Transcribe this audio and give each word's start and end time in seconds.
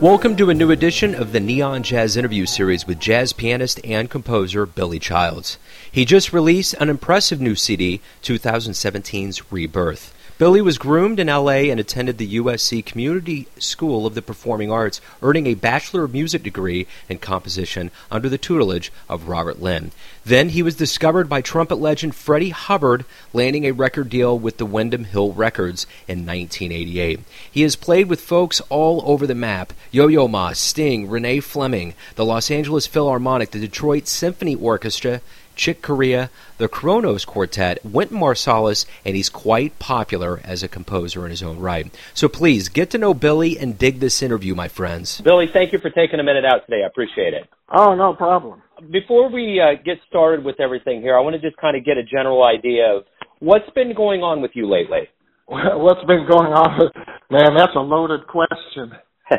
Welcome 0.00 0.36
to 0.36 0.48
a 0.48 0.54
new 0.54 0.70
edition 0.70 1.12
of 1.12 1.32
the 1.32 1.40
Neon 1.40 1.82
Jazz 1.82 2.16
interview 2.16 2.46
series 2.46 2.86
with 2.86 3.00
jazz 3.00 3.32
pianist 3.32 3.80
and 3.82 4.08
composer 4.08 4.64
Billy 4.64 5.00
Childs. 5.00 5.58
He 5.90 6.04
just 6.04 6.32
released 6.32 6.74
an 6.74 6.88
impressive 6.88 7.40
new 7.40 7.56
CD, 7.56 8.00
2017's 8.22 9.50
Rebirth. 9.50 10.14
Billy 10.38 10.62
was 10.62 10.78
groomed 10.78 11.18
in 11.18 11.26
LA 11.26 11.66
and 11.66 11.80
attended 11.80 12.16
the 12.16 12.36
USC 12.36 12.86
Community 12.86 13.48
School 13.58 14.06
of 14.06 14.14
the 14.14 14.22
Performing 14.22 14.70
Arts, 14.70 15.00
earning 15.20 15.48
a 15.48 15.54
Bachelor 15.54 16.04
of 16.04 16.12
Music 16.12 16.44
degree 16.44 16.86
in 17.08 17.18
composition 17.18 17.90
under 18.08 18.28
the 18.28 18.38
tutelage 18.38 18.92
of 19.08 19.26
Robert 19.26 19.60
Linn. 19.60 19.90
Then 20.24 20.50
he 20.50 20.62
was 20.62 20.76
discovered 20.76 21.28
by 21.28 21.40
trumpet 21.40 21.74
legend 21.80 22.14
Freddie 22.14 22.50
Hubbard, 22.50 23.04
landing 23.32 23.66
a 23.66 23.72
record 23.72 24.10
deal 24.10 24.38
with 24.38 24.58
the 24.58 24.66
Windham 24.66 25.04
Hill 25.04 25.32
Records 25.32 25.88
in 26.06 26.18
1988. 26.18 27.18
He 27.50 27.62
has 27.62 27.74
played 27.74 28.06
with 28.06 28.20
folks 28.20 28.60
all 28.68 29.02
over 29.06 29.26
the 29.26 29.34
map 29.34 29.72
Yo 29.90 30.06
Yo 30.06 30.28
Ma, 30.28 30.52
Sting, 30.52 31.10
Renee 31.10 31.40
Fleming, 31.40 31.94
the 32.14 32.24
Los 32.24 32.48
Angeles 32.48 32.86
Philharmonic, 32.86 33.50
the 33.50 33.58
Detroit 33.58 34.06
Symphony 34.06 34.54
Orchestra, 34.54 35.20
Chick 35.58 35.82
Corea, 35.82 36.30
the 36.56 36.68
Kronos 36.68 37.24
Quartet, 37.24 37.84
Wynton 37.84 38.18
Marsalis, 38.18 38.86
and 39.04 39.16
he's 39.16 39.28
quite 39.28 39.78
popular 39.78 40.40
as 40.44 40.62
a 40.62 40.68
composer 40.68 41.24
in 41.24 41.30
his 41.30 41.42
own 41.42 41.58
right. 41.58 41.94
So 42.14 42.28
please 42.28 42.68
get 42.68 42.90
to 42.90 42.98
know 42.98 43.12
Billy 43.12 43.58
and 43.58 43.76
dig 43.76 43.98
this 43.98 44.22
interview, 44.22 44.54
my 44.54 44.68
friends. 44.68 45.20
Billy, 45.20 45.46
thank 45.52 45.72
you 45.72 45.78
for 45.80 45.90
taking 45.90 46.20
a 46.20 46.22
minute 46.22 46.44
out 46.44 46.64
today. 46.64 46.82
I 46.84 46.86
appreciate 46.86 47.34
it. 47.34 47.48
Oh, 47.68 47.94
no 47.94 48.14
problem. 48.14 48.62
Before 48.90 49.28
we 49.28 49.60
uh, 49.60 49.82
get 49.84 49.98
started 50.08 50.44
with 50.44 50.60
everything 50.60 51.02
here, 51.02 51.18
I 51.18 51.20
want 51.20 51.34
to 51.34 51.42
just 51.42 51.60
kind 51.60 51.76
of 51.76 51.84
get 51.84 51.98
a 51.98 52.04
general 52.04 52.44
idea 52.44 52.96
of 52.96 53.04
what's 53.40 53.68
been 53.74 53.94
going 53.94 54.22
on 54.22 54.40
with 54.40 54.52
you 54.54 54.70
lately. 54.70 55.08
What's 55.48 56.04
been 56.04 56.26
going 56.28 56.52
on? 56.52 56.90
Man, 57.30 57.56
that's 57.56 57.72
a 57.74 57.80
loaded 57.80 58.26
question. 58.26 58.92
uh, 59.30 59.36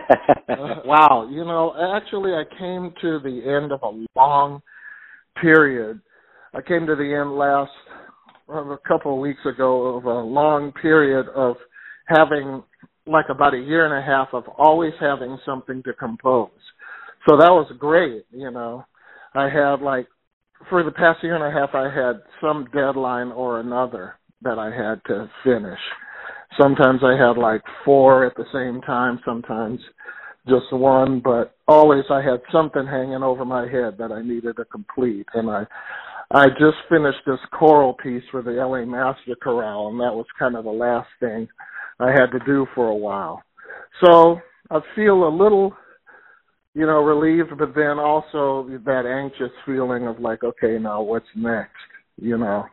wow, 0.86 1.30
you 1.32 1.46
know, 1.46 1.74
actually, 1.96 2.32
I 2.34 2.44
came 2.58 2.94
to 3.02 3.20
the 3.20 3.42
end 3.46 3.72
of 3.72 3.82
a 3.84 4.06
long 4.20 4.62
period 5.42 6.02
I 6.54 6.62
came 6.62 6.88
to 6.88 6.96
the 6.96 7.16
end 7.16 7.38
last 7.38 7.72
a 8.50 8.78
couple 8.88 9.14
of 9.14 9.20
weeks 9.20 9.46
ago 9.46 9.98
of 9.98 10.06
a 10.06 10.20
long 10.20 10.72
period 10.72 11.28
of 11.36 11.58
having 12.08 12.64
like 13.06 13.26
about 13.30 13.54
a 13.54 13.60
year 13.60 13.86
and 13.86 13.94
a 13.94 14.06
half 14.06 14.30
of 14.34 14.44
always 14.58 14.94
having 15.00 15.38
something 15.46 15.84
to 15.84 15.94
compose. 15.94 16.50
So 17.28 17.38
that 17.38 17.52
was 17.52 17.72
great, 17.78 18.26
you 18.32 18.50
know. 18.50 18.86
I 19.36 19.50
had 19.50 19.82
like 19.82 20.08
for 20.70 20.84
the 20.84 20.92
past 20.92 21.24
year 21.24 21.36
and 21.36 21.44
a 21.44 21.60
half 21.60 21.76
I 21.76 21.94
had 21.94 22.22
some 22.42 22.68
deadline 22.74 23.32
or 23.32 23.60
another 23.60 24.16
that 24.42 24.58
I 24.58 24.66
had 24.66 25.02
to 25.08 25.30
finish. 25.44 25.80
Sometimes 26.60 27.02
I 27.04 27.12
had 27.12 27.38
like 27.38 27.62
four 27.86 28.26
at 28.26 28.36
the 28.36 28.46
same 28.52 28.82
time, 28.82 29.20
sometimes 29.24 29.80
just 30.48 30.72
one, 30.72 31.22
but 31.24 31.56
always 31.68 32.06
I 32.10 32.22
had 32.24 32.42
something 32.52 32.88
hanging 32.88 33.22
over 33.22 33.46
my 33.46 33.68
head 33.68 33.98
that 34.00 34.12
I 34.12 34.24
needed 34.24 34.56
to 34.58 34.66
complete 34.66 35.28
and 35.36 35.50
I 35.50 35.68
I 36.32 36.48
just 36.50 36.78
finished 36.90 37.20
this 37.26 37.40
choral 37.52 37.94
piece 37.94 38.24
for 38.30 38.44
the 38.44 38.52
LA 38.52 38.86
Master 38.86 39.36
Chorale, 39.42 39.88
and 39.90 40.00
that 40.00 40.14
was 40.14 40.28
kind 40.38 40.56
of 40.56 40.64
the 40.64 40.70
last 40.70 41.08
thing 41.20 41.48
I 42.00 42.12
had 42.12 42.28
to 42.28 42.40
do 42.46 42.68
for 42.76 42.88
a 42.88 42.96
while. 42.96 43.42
So 44.04 44.40
I 44.70 44.80
feel 44.96 45.28
a 45.28 45.36
little, 45.36 45.74
you 46.76 46.86
know, 46.86 47.04
relieved, 47.04 47.58
but 47.58 47.74
then 47.74 47.98
also 47.98 48.70
that 48.86 49.08
anxious 49.08 49.52
feeling 49.66 50.06
of 50.06 50.20
like, 50.20 50.44
okay, 50.44 50.78
now 50.80 51.02
what's 51.02 51.26
next, 51.36 51.74
you 52.22 52.38
know? 52.38 52.64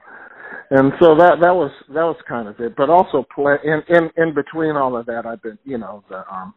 And 0.71 0.93
so 1.01 1.15
that 1.17 1.39
that 1.41 1.55
was 1.55 1.71
that 1.89 2.03
was 2.03 2.17
kind 2.29 2.49
of 2.49 2.61
it. 2.61 2.75
But 2.77 2.91
also 2.91 3.25
play 3.35 3.57
in 3.65 3.83
in 3.89 4.11
in 4.17 4.35
between 4.35 4.77
all 4.77 4.97
of 4.97 5.07
that, 5.07 5.25
I've 5.25 5.43
been, 5.43 5.59
you 5.65 5.79
know, 5.79 6.05
the 6.09 6.23
um, 6.33 6.55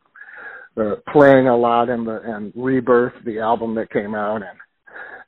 the 0.75 1.01
playing 1.11 1.47
a 1.47 1.55
lot 1.55 1.89
in 1.89 2.03
the 2.03 2.19
and 2.23 2.51
Rebirth, 2.55 3.13
the 3.25 3.39
album 3.39 3.73
that 3.75 3.91
came 3.91 4.15
out, 4.15 4.37
and 4.37 4.57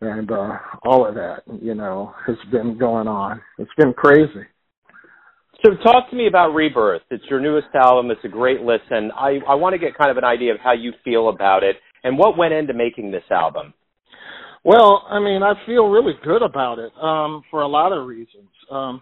and 0.02 0.32
uh 0.32 0.58
all 0.84 1.08
of 1.08 1.16
that 1.16 1.44
you 1.62 1.76
know 1.76 2.14
has 2.26 2.38
been 2.52 2.78
going 2.78 3.08
on. 3.08 3.42
It's 3.58 3.72
been 3.78 3.94
crazy. 3.94 4.46
So 5.64 5.76
talk 5.84 6.10
to 6.10 6.16
me 6.16 6.28
about 6.28 6.56
rebirth. 6.56 7.04
It's 7.12 7.24
your 7.30 7.40
newest 7.40 7.68
album. 7.76 8.10
It's 8.10 8.24
a 8.24 8.28
great 8.28 8.62
listen. 8.62 9.12
I 9.16 9.40
i 9.48 9.56
want 9.56 9.74
to 9.74 9.80
get 9.80 9.98
kind 9.98 10.12
of 10.12 10.18
an 10.18 10.24
idea 10.24 10.54
of 10.54 10.60
how 10.60 10.74
you 10.74 10.92
feel 11.04 11.30
about 11.30 11.64
it 11.64 11.78
and 12.04 12.18
what 12.18 12.38
went 12.38 12.54
into 12.54 12.74
making 12.74 13.12
this 13.12 13.24
album. 13.30 13.74
Well 14.64 15.06
i 15.10 15.20
mean 15.20 15.44
i 15.44 15.54
feel 15.66 15.88
really 15.88 16.14
good 16.24 16.42
about 16.42 16.80
it 16.80 16.92
um 17.02 17.44
for 17.50 17.62
a 17.62 17.68
lot 17.68 17.92
of 17.92 18.08
reasons. 18.08 18.50
Um 18.72 19.02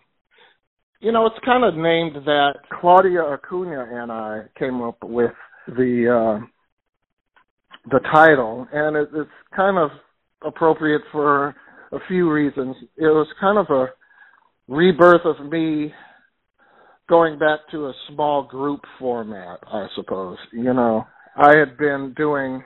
you 0.99 1.11
know 1.11 1.25
it's 1.25 1.45
kind 1.45 1.63
of 1.63 1.75
named 1.75 2.15
that 2.25 2.55
claudia 2.79 3.21
acuna 3.21 3.87
and 3.91 4.11
i 4.11 4.41
came 4.57 4.81
up 4.81 4.97
with 5.03 5.31
the 5.67 6.41
uh 6.41 6.45
the 7.91 7.99
title 8.11 8.67
and 8.73 8.97
it, 8.97 9.09
it's 9.13 9.29
kind 9.55 9.77
of 9.77 9.91
appropriate 10.43 11.01
for 11.11 11.55
a 11.91 11.99
few 12.07 12.31
reasons. 12.31 12.75
It 12.97 13.07
was 13.07 13.27
kind 13.39 13.57
of 13.57 13.69
a 13.69 13.87
rebirth 14.67 15.25
of 15.25 15.51
me 15.51 15.93
going 17.07 17.39
back 17.39 17.59
to 17.71 17.87
a 17.87 17.93
small 18.09 18.43
group 18.43 18.81
format, 18.99 19.59
I 19.67 19.87
suppose. 19.95 20.37
You 20.53 20.73
know, 20.73 21.05
I 21.35 21.55
had 21.57 21.77
been 21.77 22.13
doing 22.15 22.63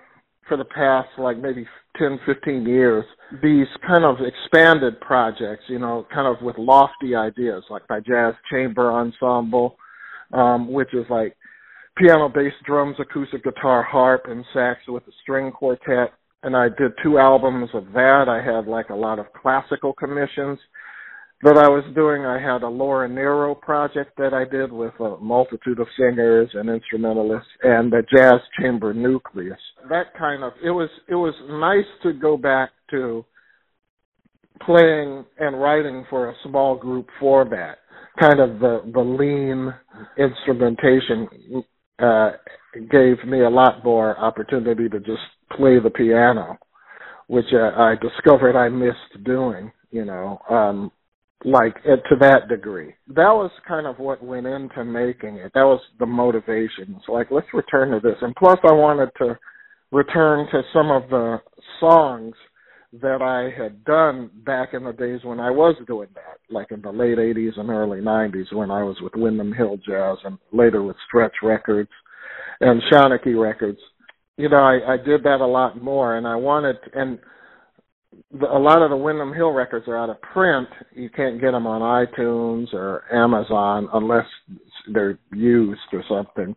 for 0.47 0.57
the 0.57 0.65
past 0.65 1.07
like 1.17 1.37
maybe 1.37 1.65
10, 1.97 2.19
15 2.25 2.65
years 2.65 3.05
these 3.41 3.67
kind 3.87 4.03
of 4.03 4.17
expanded 4.19 4.99
projects, 5.01 5.63
you 5.67 5.79
know, 5.79 6.05
kind 6.13 6.27
of 6.27 6.43
with 6.43 6.57
lofty 6.57 7.15
ideas 7.15 7.63
like 7.69 7.83
my 7.89 7.99
jazz 7.99 8.33
chamber 8.51 8.91
ensemble, 8.91 9.77
um, 10.33 10.71
which 10.71 10.93
is 10.93 11.05
like 11.09 11.35
piano, 11.97 12.29
bass, 12.29 12.53
drums, 12.65 12.95
acoustic 12.99 13.43
guitar, 13.43 13.83
harp, 13.83 14.25
and 14.27 14.43
sax 14.53 14.79
with 14.87 15.03
a 15.07 15.11
string 15.21 15.51
quartet 15.51 16.13
and 16.43 16.55
I 16.55 16.67
did 16.69 16.91
two 17.01 17.17
albums 17.17 17.69
of 17.73 17.85
that. 17.93 18.25
I 18.27 18.43
had 18.43 18.67
like 18.67 18.89
a 18.89 18.95
lot 18.95 19.19
of 19.19 19.31
classical 19.33 19.93
commissions 19.93 20.59
that 21.43 21.57
I 21.57 21.67
was 21.67 21.83
doing. 21.93 22.25
I 22.25 22.39
had 22.39 22.63
a 22.63 22.67
Laura 22.67 23.07
Nyro 23.07 23.55
project 23.55 24.11
that 24.17 24.33
I 24.33 24.49
did 24.49 24.71
with 24.71 24.93
a 24.99 25.17
multitude 25.17 25.79
of 25.79 25.87
singers 25.97 26.49
and 26.53 26.69
instrumentalists 26.69 27.49
and 27.63 27.91
the 27.91 28.03
jazz 28.15 28.39
chamber 28.59 28.93
nucleus. 28.93 29.59
That 29.89 30.13
kind 30.17 30.43
of 30.43 30.53
it 30.63 30.71
was 30.71 30.89
it 31.09 31.15
was 31.15 31.33
nice 31.49 31.89
to 32.03 32.13
go 32.17 32.37
back 32.37 32.69
to 32.91 33.25
playing 34.65 35.25
and 35.39 35.59
writing 35.61 36.05
for 36.09 36.29
a 36.29 36.35
small 36.45 36.77
group 36.77 37.07
format. 37.19 37.77
Kind 38.19 38.39
of 38.39 38.59
the 38.59 38.81
the 38.93 39.01
lean 39.01 39.73
instrumentation 40.17 41.27
uh 41.99 42.31
gave 42.89 43.23
me 43.27 43.41
a 43.41 43.49
lot 43.49 43.83
more 43.83 44.17
opportunity 44.17 44.89
to 44.89 44.99
just 44.99 45.21
play 45.57 45.79
the 45.79 45.89
piano, 45.89 46.57
which 47.27 47.45
uh, 47.53 47.79
I 47.79 47.95
discovered 48.01 48.57
I 48.57 48.69
missed 48.69 49.23
doing, 49.23 49.71
you 49.91 50.05
know, 50.05 50.39
um, 50.49 50.91
like 51.45 51.75
uh, 51.85 51.97
to 52.09 52.15
that 52.21 52.47
degree. 52.49 52.93
That 53.07 53.33
was 53.33 53.51
kind 53.67 53.87
of 53.87 53.99
what 53.99 54.23
went 54.23 54.47
into 54.47 54.83
making 54.85 55.35
it. 55.35 55.51
That 55.53 55.63
was 55.63 55.81
the 55.99 56.05
motivation. 56.05 56.95
It's 56.97 57.09
like, 57.09 57.31
let's 57.31 57.47
return 57.53 57.91
to 57.91 57.99
this. 57.99 58.17
And 58.21 58.35
plus, 58.35 58.59
I 58.63 58.73
wanted 58.73 59.09
to 59.19 59.37
return 59.91 60.47
to 60.51 60.61
some 60.73 60.89
of 60.89 61.09
the 61.09 61.37
songs 61.79 62.33
that 63.01 63.21
I 63.21 63.49
had 63.59 63.83
done 63.85 64.29
back 64.45 64.69
in 64.73 64.83
the 64.83 64.93
days 64.93 65.21
when 65.23 65.39
I 65.39 65.49
was 65.49 65.75
doing 65.87 66.09
that, 66.13 66.37
like 66.53 66.71
in 66.71 66.81
the 66.81 66.91
late 66.91 67.17
80s 67.17 67.59
and 67.59 67.69
early 67.69 68.01
90s 68.01 68.53
when 68.53 68.69
I 68.69 68.83
was 68.83 68.97
with 69.01 69.13
Windham 69.15 69.51
Hill 69.51 69.77
Jazz 69.77 70.17
and 70.23 70.37
later 70.51 70.83
with 70.83 70.95
Stretch 71.07 71.33
Records 71.41 71.89
and 72.59 72.81
Shanachie 72.91 73.39
Records 73.39 73.79
you 74.37 74.49
know, 74.49 74.57
I, 74.57 74.93
I 74.93 74.97
did 74.97 75.23
that 75.23 75.41
a 75.41 75.45
lot 75.45 75.81
more, 75.81 76.17
and 76.17 76.27
I 76.27 76.35
wanted, 76.35 76.77
and 76.93 77.19
the, 78.31 78.47
a 78.47 78.59
lot 78.59 78.81
of 78.81 78.89
the 78.89 78.97
Windham 78.97 79.33
Hill 79.33 79.51
records 79.51 79.87
are 79.87 79.97
out 79.97 80.09
of 80.09 80.21
print. 80.21 80.67
You 80.93 81.09
can't 81.09 81.41
get 81.41 81.51
them 81.51 81.67
on 81.67 81.81
iTunes 81.81 82.73
or 82.73 83.03
Amazon 83.13 83.89
unless 83.93 84.25
they're 84.91 85.17
used 85.31 85.81
or 85.91 86.03
something. 86.09 86.55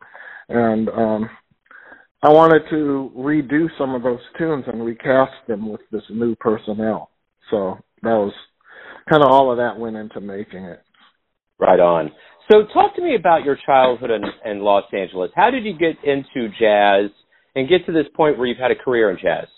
And 0.48 0.88
um 0.88 1.30
I 2.22 2.30
wanted 2.30 2.62
to 2.70 3.12
redo 3.16 3.68
some 3.78 3.94
of 3.94 4.02
those 4.02 4.20
tunes 4.38 4.64
and 4.66 4.84
recast 4.84 5.32
them 5.46 5.70
with 5.70 5.82
this 5.92 6.02
new 6.10 6.34
personnel. 6.36 7.10
So 7.50 7.78
that 8.02 8.08
was 8.08 8.32
kind 9.08 9.22
of 9.22 9.30
all 9.30 9.52
of 9.52 9.58
that 9.58 9.78
went 9.78 9.96
into 9.96 10.20
making 10.20 10.64
it. 10.64 10.82
Right 11.58 11.78
on. 11.78 12.10
So 12.50 12.64
talk 12.72 12.96
to 12.96 13.02
me 13.02 13.16
about 13.16 13.44
your 13.44 13.56
childhood 13.64 14.10
in, 14.10 14.22
in 14.50 14.60
Los 14.60 14.84
Angeles. 14.92 15.30
How 15.34 15.50
did 15.50 15.64
you 15.64 15.76
get 15.78 15.96
into 16.04 16.48
jazz? 16.58 17.10
And 17.56 17.68
get 17.68 17.86
to 17.86 17.92
this 17.92 18.06
point 18.14 18.38
where 18.38 18.46
you've 18.46 18.58
had 18.58 18.70
a 18.70 18.76
career 18.76 19.10
in 19.10 19.16
jazz? 19.20 19.48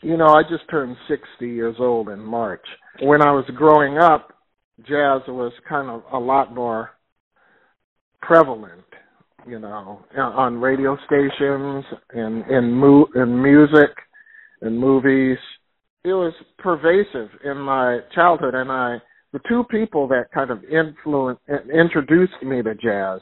You 0.00 0.16
know, 0.16 0.26
I 0.26 0.42
just 0.42 0.68
turned 0.68 0.96
60 1.06 1.46
years 1.46 1.76
old 1.78 2.08
in 2.08 2.18
March. 2.18 2.64
When 3.02 3.22
I 3.22 3.30
was 3.30 3.44
growing 3.54 3.98
up, 3.98 4.32
jazz 4.78 5.20
was 5.28 5.52
kind 5.68 5.88
of 5.88 6.02
a 6.12 6.18
lot 6.18 6.52
more 6.52 6.90
prevalent, 8.20 8.82
you 9.46 9.60
know, 9.60 10.00
on 10.16 10.60
radio 10.60 10.96
stations 11.06 11.84
and 12.10 12.44
in 12.50 12.72
mu- 12.72 13.06
in 13.14 13.40
music 13.40 13.90
and 14.62 14.78
movies. 14.78 15.38
It 16.04 16.14
was 16.14 16.32
pervasive 16.58 17.28
in 17.44 17.58
my 17.58 18.00
childhood 18.14 18.54
and 18.54 18.72
I 18.72 18.96
the 19.32 19.40
two 19.48 19.64
people 19.70 20.08
that 20.08 20.30
kind 20.34 20.50
of 20.50 20.62
influenced 20.64 21.42
introduced 21.72 22.42
me 22.42 22.62
to 22.62 22.74
jazz 22.74 23.20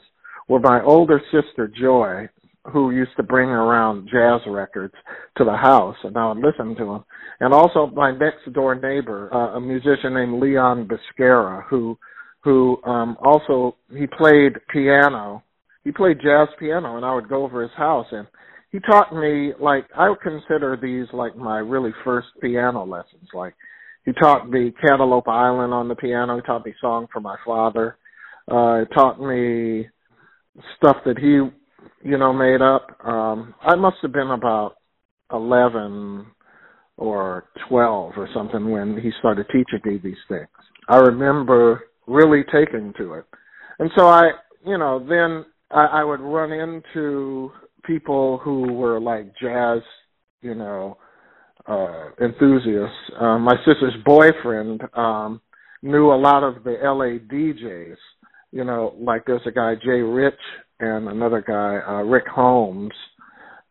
were 0.49 0.59
my 0.59 0.81
older 0.83 1.21
sister 1.31 1.67
Joy 1.67 2.27
who 2.71 2.91
used 2.91 3.15
to 3.17 3.23
bring 3.23 3.49
around 3.49 4.07
jazz 4.11 4.41
records 4.47 4.93
to 5.37 5.43
the 5.43 5.55
house, 5.55 5.95
and 6.03 6.15
I 6.17 6.31
would 6.31 6.43
listen 6.43 6.75
to 6.75 6.85
them. 6.85 7.03
And 7.39 7.53
also 7.53 7.87
my 7.87 8.11
next 8.11 8.51
door 8.53 8.75
neighbor, 8.75 9.33
uh, 9.33 9.57
a 9.57 9.61
musician 9.61 10.13
named 10.13 10.41
Leon 10.41 10.87
Biscara, 10.87 11.63
who 11.69 11.97
who 12.43 12.81
um 12.83 13.17
also 13.23 13.75
he 13.91 14.07
played 14.07 14.53
piano. 14.71 15.43
He 15.83 15.91
played 15.91 16.17
jazz 16.21 16.47
piano, 16.59 16.97
and 16.97 17.05
I 17.05 17.13
would 17.15 17.29
go 17.29 17.43
over 17.43 17.63
his 17.63 17.71
house 17.75 18.07
and 18.11 18.27
he 18.71 18.79
taught 18.79 19.13
me 19.13 19.51
like 19.59 19.85
I 19.95 20.09
would 20.09 20.21
consider 20.21 20.77
these 20.81 21.07
like 21.13 21.35
my 21.35 21.59
really 21.59 21.91
first 22.03 22.27
piano 22.41 22.85
lessons. 22.85 23.27
Like 23.33 23.53
he 24.05 24.13
taught 24.13 24.49
me 24.49 24.73
Cantaloupe 24.85 25.27
Island 25.27 25.73
on 25.73 25.87
the 25.87 25.95
piano. 25.95 26.37
He 26.37 26.41
taught 26.41 26.65
me 26.65 26.73
Song 26.79 27.07
for 27.11 27.19
My 27.19 27.35
Father. 27.45 27.97
Uh, 28.49 28.85
taught 28.95 29.21
me 29.21 29.87
stuff 30.77 30.97
that 31.05 31.19
he, 31.19 31.41
you 32.03 32.17
know, 32.17 32.33
made 32.33 32.61
up. 32.61 32.87
Um, 33.03 33.53
I 33.61 33.75
must 33.75 33.97
have 34.01 34.11
been 34.11 34.31
about 34.31 34.75
eleven 35.31 36.25
or 36.97 37.45
twelve 37.67 38.13
or 38.17 38.27
something 38.33 38.69
when 38.69 38.99
he 38.99 39.11
started 39.19 39.47
teaching 39.47 39.81
me 39.85 39.99
these 40.03 40.21
things. 40.27 40.47
I 40.87 40.97
remember 40.97 41.83
really 42.07 42.43
taking 42.51 42.93
to 42.97 43.13
it, 43.13 43.25
and 43.79 43.89
so 43.95 44.07
I, 44.07 44.31
you 44.65 44.77
know, 44.77 44.99
then 45.07 45.45
I, 45.71 46.01
I 46.01 46.03
would 46.03 46.19
run 46.19 46.51
into 46.51 47.51
people 47.83 48.37
who 48.39 48.73
were 48.73 48.99
like 48.99 49.31
jazz, 49.41 49.81
you 50.41 50.55
know, 50.55 50.97
uh 51.67 52.09
enthusiasts. 52.21 52.95
Um, 53.19 53.43
my 53.43 53.55
sister's 53.65 53.95
boyfriend 54.05 54.81
um 54.93 55.41
knew 55.81 56.11
a 56.11 56.15
lot 56.15 56.43
of 56.43 56.63
the 56.63 56.77
LA 56.83 57.19
DJs. 57.33 57.97
You 58.51 58.65
know, 58.65 58.95
like 58.99 59.25
there's 59.25 59.41
a 59.45 59.51
guy 59.51 59.75
Jay 59.75 60.01
Rich 60.01 60.39
and 60.81 61.07
another 61.07 61.43
guy 61.45 61.79
uh 61.87 62.03
Rick 62.03 62.27
Holmes 62.27 62.93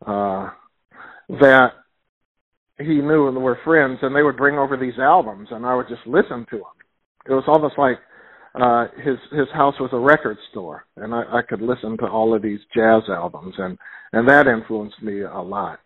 uh 0.06 0.48
that 1.28 1.72
he 2.78 2.94
knew 2.94 3.28
and 3.28 3.36
were 3.36 3.58
friends 3.64 3.98
and 4.02 4.14
they 4.14 4.22
would 4.22 4.36
bring 4.36 4.58
over 4.58 4.76
these 4.76 4.98
albums 4.98 5.48
and 5.50 5.66
I 5.66 5.74
would 5.74 5.88
just 5.88 6.06
listen 6.06 6.46
to 6.50 6.56
them. 6.56 6.78
It 7.28 7.32
was 7.32 7.44
almost 7.46 7.74
like 7.78 7.98
uh 8.54 8.86
his 9.04 9.16
his 9.32 9.48
house 9.52 9.74
was 9.78 9.90
a 9.92 9.98
record 9.98 10.38
store 10.50 10.84
and 10.96 11.14
I, 11.14 11.22
I 11.22 11.40
could 11.48 11.60
listen 11.60 11.96
to 11.98 12.06
all 12.06 12.34
of 12.34 12.42
these 12.42 12.60
jazz 12.74 13.02
albums 13.08 13.54
and 13.58 13.76
and 14.12 14.28
that 14.28 14.46
influenced 14.46 15.02
me 15.02 15.22
a 15.22 15.40
lot. 15.40 15.80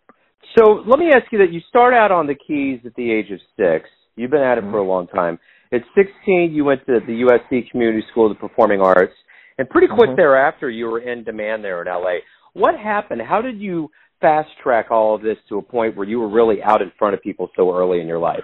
So 0.56 0.85
let 0.87 0.99
me 0.99 1.11
ask 1.12 1.31
you 1.32 1.38
that 1.38 1.53
you 1.53 1.61
start 1.69 1.94
out 1.94 2.12
on 2.12 2.26
the 2.26 2.35
keys 2.35 2.81
at 2.85 2.94
the 2.94 3.11
age 3.11 3.31
of 3.31 3.41
six. 3.56 3.88
You've 4.17 4.31
been 4.31 4.43
at 4.43 4.59
it 4.59 4.62
mm-hmm. 4.62 4.73
for 4.73 4.79
a 4.79 4.87
long 4.87 5.06
time. 5.09 5.38
At 5.73 5.81
16, 5.97 6.53
you 6.53 6.65
went 6.65 6.87
to 6.87 7.00
the 7.05 7.25
USC 7.26 7.71
Community 7.71 8.05
School 8.11 8.31
of 8.31 8.37
the 8.37 8.49
Performing 8.49 8.81
Arts, 8.81 9.15
and 9.58 9.68
pretty 9.68 9.88
quick 9.88 10.10
mm-hmm. 10.10 10.16
thereafter, 10.16 10.70
you 10.70 10.86
were 10.86 11.00
in 11.00 11.24
demand 11.24 11.64
there 11.64 11.82
in 11.82 11.88
LA. 11.88 12.18
What 12.54 12.78
happened? 12.78 13.22
How 13.22 13.40
did 13.40 13.60
you 13.60 13.90
fast 14.20 14.48
track 14.62 14.90
all 14.90 15.14
of 15.14 15.22
this 15.22 15.36
to 15.48 15.58
a 15.58 15.62
point 15.62 15.96
where 15.96 16.06
you 16.06 16.18
were 16.18 16.30
really 16.30 16.62
out 16.62 16.82
in 16.82 16.90
front 16.98 17.14
of 17.14 17.22
people 17.22 17.50
so 17.56 17.74
early 17.74 18.00
in 18.00 18.06
your 18.06 18.18
life? 18.18 18.42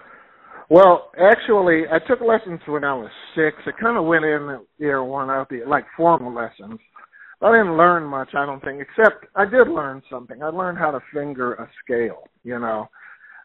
Well, 0.69 1.11
actually, 1.19 1.83
I 1.91 1.99
took 2.07 2.21
lessons 2.21 2.61
when 2.67 2.85
I 2.85 2.95
was 2.95 3.11
six. 3.35 3.57
It 3.67 3.75
kind 3.81 3.99
of 3.99 4.05
went 4.05 4.25
in 4.25 4.61
year 4.79 5.03
one 5.03 5.29
out 5.29 5.49
the 5.49 5.63
like 5.67 5.85
formal 5.97 6.33
lessons. 6.33 6.79
I 7.43 7.51
didn't 7.51 7.77
learn 7.77 8.05
much, 8.05 8.29
I 8.35 8.45
don't 8.45 8.63
think, 8.63 8.81
except 8.83 9.25
I 9.35 9.47
did 9.47 9.67
learn 9.67 10.03
something. 10.11 10.43
I 10.43 10.49
learned 10.49 10.79
how 10.79 10.91
to 10.91 11.01
finger 11.13 11.55
a 11.55 11.69
scale, 11.83 12.29
you 12.45 12.59
know. 12.59 12.89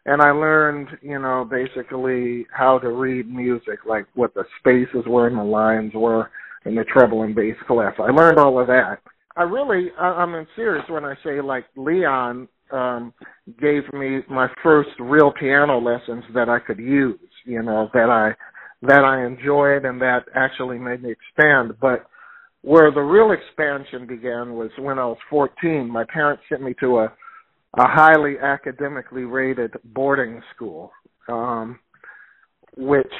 And 0.04 0.22
I 0.22 0.30
learned, 0.30 0.88
you 1.02 1.18
know, 1.18 1.48
basically 1.50 2.46
how 2.52 2.78
to 2.78 2.90
read 2.90 3.28
music, 3.28 3.80
like 3.88 4.06
what 4.14 4.34
the 4.34 4.44
spaces 4.60 5.04
were 5.06 5.26
and 5.26 5.38
the 5.38 5.42
lines 5.42 5.92
were 5.94 6.30
in 6.66 6.74
the 6.74 6.84
treble 6.84 7.22
and 7.22 7.34
bass 7.34 7.56
clef. 7.66 7.94
I 7.98 8.10
learned 8.10 8.38
all 8.38 8.60
of 8.60 8.66
that. 8.66 8.98
I 9.36 9.42
really, 9.42 9.90
I, 9.98 10.06
I'm 10.06 10.34
in 10.34 10.46
serious 10.56 10.84
when 10.88 11.04
I 11.04 11.14
say 11.24 11.40
like 11.40 11.64
Leon 11.76 12.48
um 12.72 13.14
gave 13.60 13.82
me 13.92 14.18
my 14.28 14.48
first 14.60 14.90
real 14.98 15.32
piano 15.38 15.78
lessons 15.78 16.24
that 16.34 16.48
I 16.48 16.58
could 16.58 16.78
use, 16.78 17.18
you 17.44 17.62
know, 17.62 17.88
that 17.94 18.10
I 18.10 18.34
that 18.82 19.04
I 19.04 19.24
enjoyed 19.24 19.84
and 19.84 20.00
that 20.00 20.24
actually 20.34 20.78
made 20.78 21.02
me 21.02 21.12
expand. 21.12 21.74
But 21.80 22.06
where 22.62 22.90
the 22.90 23.00
real 23.00 23.30
expansion 23.30 24.06
began 24.06 24.54
was 24.54 24.70
when 24.78 24.98
I 24.98 25.06
was 25.06 25.18
14. 25.30 25.88
My 25.88 26.04
parents 26.12 26.42
sent 26.48 26.62
me 26.62 26.74
to 26.80 26.98
a 26.98 27.12
a 27.78 27.86
highly 27.86 28.38
academically 28.42 29.24
rated 29.24 29.72
boarding 29.84 30.40
school, 30.54 30.90
um, 31.28 31.78
which 32.76 33.12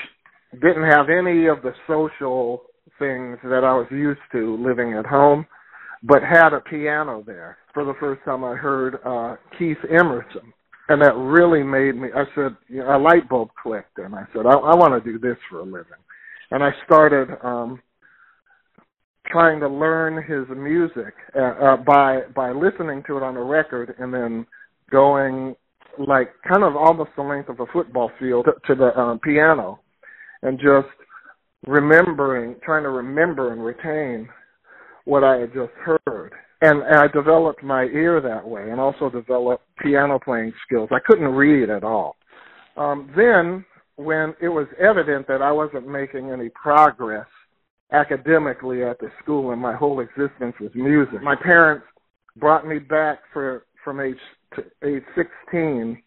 didn't 0.52 0.90
have 0.90 1.10
any 1.10 1.46
of 1.46 1.60
the 1.62 1.72
social 1.86 2.62
things 2.98 3.38
that 3.44 3.64
I 3.64 3.74
was 3.74 3.86
used 3.90 4.20
to 4.32 4.56
living 4.56 4.94
at 4.94 5.06
home 5.06 5.46
but 6.02 6.22
had 6.22 6.52
a 6.52 6.60
piano 6.60 7.22
there. 7.26 7.58
For 7.74 7.84
the 7.84 7.94
first 7.98 8.22
time, 8.24 8.44
I 8.44 8.54
heard 8.54 8.98
uh, 9.04 9.36
Keith 9.58 9.78
Emerson, 9.90 10.52
and 10.88 11.02
that 11.02 11.14
really 11.16 11.62
made 11.62 11.96
me. 11.96 12.08
I 12.14 12.24
said, 12.34 12.56
you 12.68 12.78
know, 12.78 12.96
a 12.96 12.98
light 12.98 13.28
bulb 13.28 13.50
clicked, 13.60 13.98
and 13.98 14.14
I 14.14 14.24
said, 14.32 14.46
I, 14.46 14.52
I 14.52 14.74
want 14.76 15.02
to 15.02 15.12
do 15.12 15.18
this 15.18 15.36
for 15.50 15.60
a 15.60 15.64
living. 15.64 16.02
And 16.50 16.62
I 16.62 16.70
started 16.84 17.28
um, 17.42 17.82
trying 19.26 19.60
to 19.60 19.68
learn 19.68 20.22
his 20.22 20.46
music 20.56 21.14
uh, 21.34 21.40
uh, 21.40 21.76
by 21.78 22.20
by 22.34 22.52
listening 22.52 23.02
to 23.08 23.16
it 23.16 23.22
on 23.22 23.36
a 23.36 23.42
record, 23.42 23.94
and 23.98 24.14
then 24.14 24.46
going 24.90 25.56
like 25.98 26.28
kind 26.48 26.62
of 26.62 26.76
almost 26.76 27.10
the 27.16 27.22
length 27.22 27.48
of 27.48 27.58
a 27.60 27.66
football 27.72 28.10
field 28.20 28.46
to, 28.46 28.52
to 28.66 28.74
the 28.78 28.88
uh, 28.98 29.16
piano, 29.24 29.80
and 30.42 30.58
just 30.58 30.88
remembering, 31.66 32.56
trying 32.64 32.84
to 32.84 32.90
remember 32.90 33.52
and 33.52 33.64
retain 33.64 34.28
what 35.04 35.24
I 35.24 35.36
had 35.38 35.52
just 35.52 35.72
heard. 35.84 36.32
And, 36.62 36.82
and 36.82 36.96
I 36.96 37.06
developed 37.08 37.62
my 37.62 37.84
ear 37.84 38.20
that 38.20 38.46
way 38.46 38.70
and 38.70 38.80
also 38.80 39.10
developed 39.10 39.64
piano 39.78 40.18
playing 40.18 40.52
skills. 40.66 40.88
I 40.92 41.00
couldn't 41.04 41.28
read 41.28 41.68
at 41.70 41.84
all. 41.84 42.16
Um, 42.76 43.10
then, 43.16 43.64
when 43.96 44.34
it 44.40 44.48
was 44.48 44.66
evident 44.78 45.26
that 45.26 45.42
I 45.42 45.50
wasn't 45.52 45.88
making 45.88 46.30
any 46.30 46.50
progress 46.50 47.26
academically 47.92 48.82
at 48.84 48.98
the 48.98 49.08
school 49.22 49.52
and 49.52 49.60
my 49.60 49.74
whole 49.74 50.00
existence 50.00 50.54
was 50.60 50.70
music, 50.74 51.22
my 51.22 51.36
parents 51.36 51.86
brought 52.36 52.66
me 52.66 52.78
back 52.78 53.20
for 53.32 53.64
from 53.82 54.00
age 54.00 54.16
to 54.56 54.64
age 54.86 55.04
16. 55.14 56.02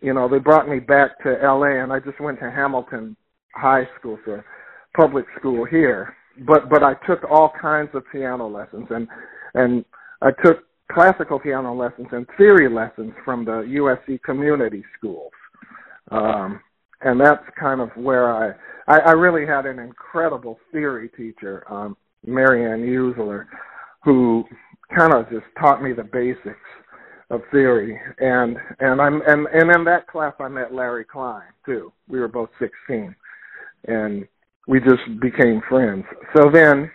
You 0.00 0.14
know, 0.14 0.28
they 0.28 0.38
brought 0.38 0.68
me 0.68 0.78
back 0.78 1.22
to 1.24 1.38
LA 1.42 1.82
and 1.82 1.92
I 1.92 1.98
just 1.98 2.20
went 2.20 2.38
to 2.40 2.50
Hamilton 2.50 3.16
High 3.54 3.88
School, 3.98 4.18
so 4.24 4.40
public 4.94 5.26
school 5.38 5.64
here 5.64 6.14
but 6.46 6.68
but 6.68 6.82
I 6.82 6.94
took 7.06 7.24
all 7.30 7.52
kinds 7.60 7.90
of 7.94 8.02
piano 8.10 8.48
lessons 8.48 8.86
and 8.90 9.08
and 9.54 9.84
I 10.20 10.30
took 10.44 10.64
classical 10.92 11.38
piano 11.38 11.74
lessons 11.74 12.08
and 12.12 12.26
theory 12.36 12.68
lessons 12.72 13.12
from 13.24 13.44
the 13.44 13.62
USC 13.78 14.22
community 14.22 14.84
schools. 14.98 15.32
Um, 16.10 16.60
and 17.00 17.20
that's 17.20 17.44
kind 17.58 17.80
of 17.80 17.90
where 17.96 18.32
I, 18.32 18.52
I 18.88 18.98
I 18.98 19.12
really 19.12 19.46
had 19.46 19.66
an 19.66 19.78
incredible 19.78 20.58
theory 20.72 21.08
teacher, 21.16 21.64
um, 21.72 21.96
Marianne 22.26 22.82
Uszler, 22.82 23.46
who 24.04 24.44
kind 24.96 25.14
of 25.14 25.28
just 25.30 25.46
taught 25.60 25.82
me 25.82 25.92
the 25.92 26.04
basics 26.04 26.58
of 27.30 27.40
theory 27.50 27.98
and 28.18 28.56
and 28.80 29.00
I'm 29.00 29.22
and 29.26 29.46
and 29.52 29.74
in 29.74 29.84
that 29.84 30.06
class 30.08 30.34
I 30.40 30.48
met 30.48 30.74
Larry 30.74 31.04
Klein 31.04 31.42
too. 31.64 31.92
We 32.08 32.20
were 32.20 32.28
both 32.28 32.50
16 32.58 33.14
and 33.86 34.26
we 34.66 34.80
just 34.80 35.20
became 35.20 35.60
friends. 35.68 36.04
So 36.36 36.50
then 36.50 36.90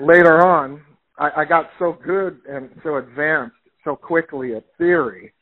later 0.00 0.44
on, 0.44 0.82
I, 1.18 1.30
I 1.38 1.44
got 1.44 1.70
so 1.78 1.96
good 2.04 2.40
and 2.48 2.70
so 2.82 2.96
advanced 2.96 3.56
so 3.84 3.94
quickly 3.96 4.54
at 4.54 4.64
theory 4.78 5.32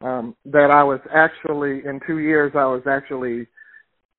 um, 0.00 0.34
that 0.46 0.70
I 0.70 0.82
was 0.82 1.00
actually 1.14 1.82
in 1.84 2.00
two 2.06 2.18
years 2.18 2.52
I 2.54 2.64
was 2.64 2.82
actually 2.88 3.46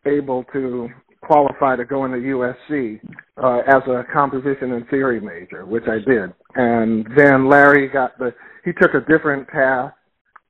able 0.06 0.44
to 0.54 0.90
qualify 1.22 1.76
to 1.76 1.86
go 1.86 2.06
into 2.06 2.18
USC 2.18 3.00
uh, 3.42 3.60
as 3.68 3.84
a 3.88 4.04
composition 4.12 4.74
and 4.74 4.88
theory 4.90 5.20
major, 5.20 5.66
which 5.66 5.84
I 5.88 5.98
did. 5.98 6.34
And 6.56 7.08
then 7.16 7.48
Larry 7.50 7.88
got 7.88 8.18
the 8.18 8.34
he 8.66 8.72
took 8.74 8.94
a 8.94 9.00
different 9.12 9.48
path 9.48 9.94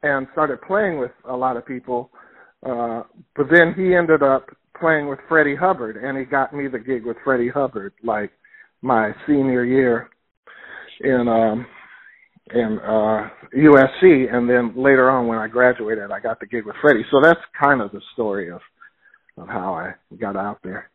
and 0.04 0.28
started 0.34 0.62
playing 0.62 1.00
with 1.00 1.12
a 1.30 1.36
lot 1.36 1.58
of 1.58 1.66
people. 1.66 2.10
Uh, 2.66 3.04
but 3.36 3.48
then 3.52 3.74
he 3.76 3.96
ended 3.96 4.22
up 4.22 4.50
playing 4.82 5.08
with 5.08 5.20
Freddie 5.30 5.56
Hubbard, 5.56 5.96
and 5.96 6.18
he 6.18 6.26
got 6.26 6.54
me 6.54 6.68
the 6.68 6.80
gig 6.80 7.06
with 7.06 7.16
Freddie 7.24 7.50
Hubbard, 7.50 7.94
like 8.04 8.32
my 8.82 9.12
senior 9.26 9.64
year 9.64 10.10
in 11.00 11.28
um 11.28 11.66
in 12.54 12.80
uh 12.80 13.30
USC, 13.56 14.34
and 14.34 14.50
then 14.50 14.74
later 14.76 15.10
on 15.10 15.28
when 15.28 15.38
I 15.38 15.48
graduated, 15.48 16.12
I 16.12 16.20
got 16.20 16.40
the 16.40 16.48
gig 16.48 16.66
with 16.66 16.76
Freddie. 16.82 17.06
So 17.12 17.22
that's 17.24 17.40
kind 17.62 17.82
of 17.82 17.92
the 17.92 18.02
story 18.14 18.52
of 18.52 18.60
of 19.38 19.48
how 19.48 19.74
I 19.74 19.94
got 20.20 20.36
out 20.36 20.60
there. 20.64 20.90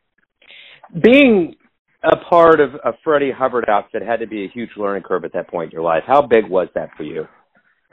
Being 1.02 1.54
a 2.02 2.16
part 2.28 2.60
of 2.60 2.74
a 2.84 2.92
Freddie 3.02 3.32
Hubbard 3.32 3.64
outfit 3.68 4.02
had 4.02 4.20
to 4.20 4.26
be 4.26 4.44
a 4.44 4.48
huge 4.48 4.70
learning 4.76 5.02
curve 5.02 5.24
at 5.24 5.32
that 5.32 5.48
point 5.48 5.72
in 5.72 5.76
your 5.76 5.82
life. 5.82 6.02
How 6.06 6.22
big 6.22 6.48
was 6.48 6.68
that 6.74 6.90
for 6.96 7.02
you? 7.02 7.26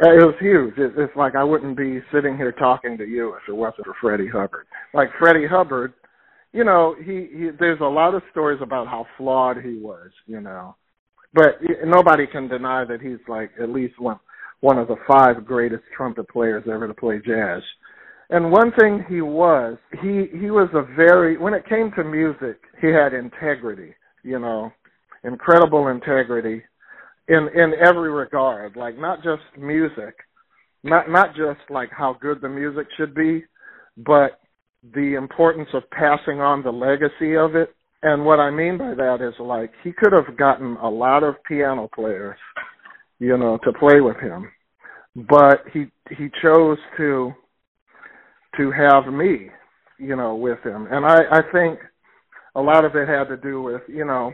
Uh, 0.01 0.09
it 0.11 0.25
was 0.25 0.35
huge. 0.39 0.73
It, 0.77 0.93
it's 0.97 1.15
like 1.15 1.35
I 1.35 1.43
wouldn't 1.43 1.77
be 1.77 1.99
sitting 2.11 2.35
here 2.35 2.51
talking 2.51 2.97
to 2.97 3.05
you 3.05 3.35
if 3.35 3.43
it 3.47 3.55
wasn't 3.55 3.85
for 3.85 3.95
Freddie 4.01 4.27
Hubbard. 4.27 4.65
Like 4.93 5.09
Freddie 5.19 5.47
Hubbard, 5.47 5.93
you 6.51 6.63
know, 6.63 6.95
he, 6.97 7.27
he 7.31 7.49
there's 7.59 7.79
a 7.81 7.85
lot 7.85 8.15
of 8.15 8.23
stories 8.31 8.59
about 8.61 8.87
how 8.87 9.05
flawed 9.17 9.57
he 9.57 9.77
was, 9.77 10.09
you 10.25 10.41
know, 10.41 10.75
but 11.33 11.59
nobody 11.85 12.25
can 12.27 12.47
deny 12.47 12.85
that 12.85 13.01
he's 13.01 13.19
like 13.27 13.51
at 13.61 13.69
least 13.69 13.99
one 13.99 14.19
one 14.61 14.79
of 14.79 14.87
the 14.87 14.95
five 15.07 15.45
greatest 15.45 15.83
trumpet 15.95 16.27
players 16.29 16.63
ever 16.71 16.87
to 16.87 16.93
play 16.93 17.21
jazz. 17.25 17.61
And 18.29 18.51
one 18.51 18.71
thing 18.79 19.05
he 19.07 19.21
was, 19.21 19.77
he 20.01 20.25
he 20.39 20.49
was 20.49 20.69
a 20.73 20.83
very 20.95 21.37
when 21.37 21.53
it 21.53 21.67
came 21.69 21.91
to 21.95 22.03
music, 22.03 22.59
he 22.81 22.87
had 22.87 23.13
integrity, 23.13 23.93
you 24.23 24.39
know, 24.39 24.71
incredible 25.23 25.89
integrity 25.89 26.63
in 27.27 27.49
in 27.55 27.73
every 27.85 28.11
regard, 28.11 28.75
like 28.75 28.97
not 28.97 29.23
just 29.23 29.41
music, 29.57 30.15
not 30.83 31.09
not 31.09 31.35
just 31.35 31.59
like 31.69 31.89
how 31.91 32.17
good 32.21 32.41
the 32.41 32.49
music 32.49 32.87
should 32.97 33.15
be, 33.15 33.43
but 33.97 34.39
the 34.93 35.15
importance 35.15 35.69
of 35.73 35.89
passing 35.91 36.41
on 36.41 36.63
the 36.63 36.71
legacy 36.71 37.37
of 37.37 37.55
it. 37.55 37.73
And 38.01 38.25
what 38.25 38.39
I 38.39 38.51
mean 38.51 38.77
by 38.77 38.93
that 38.95 39.21
is 39.21 39.33
like 39.39 39.71
he 39.83 39.93
could 39.93 40.11
have 40.11 40.37
gotten 40.37 40.75
a 40.77 40.89
lot 40.89 41.23
of 41.23 41.41
piano 41.47 41.89
players, 41.95 42.37
you 43.19 43.37
know, 43.37 43.57
to 43.63 43.71
play 43.73 44.01
with 44.01 44.17
him, 44.17 44.51
but 45.15 45.61
he 45.71 45.85
he 46.09 46.27
chose 46.41 46.77
to 46.97 47.31
to 48.57 48.71
have 48.71 49.11
me, 49.11 49.49
you 49.97 50.15
know, 50.15 50.35
with 50.35 50.59
him. 50.63 50.87
And 50.91 51.05
I, 51.05 51.19
I 51.31 51.41
think 51.51 51.79
a 52.55 52.61
lot 52.61 52.85
of 52.85 52.95
it 52.95 53.07
had 53.07 53.29
to 53.29 53.37
do 53.37 53.61
with, 53.61 53.81
you 53.87 54.05
know, 54.05 54.31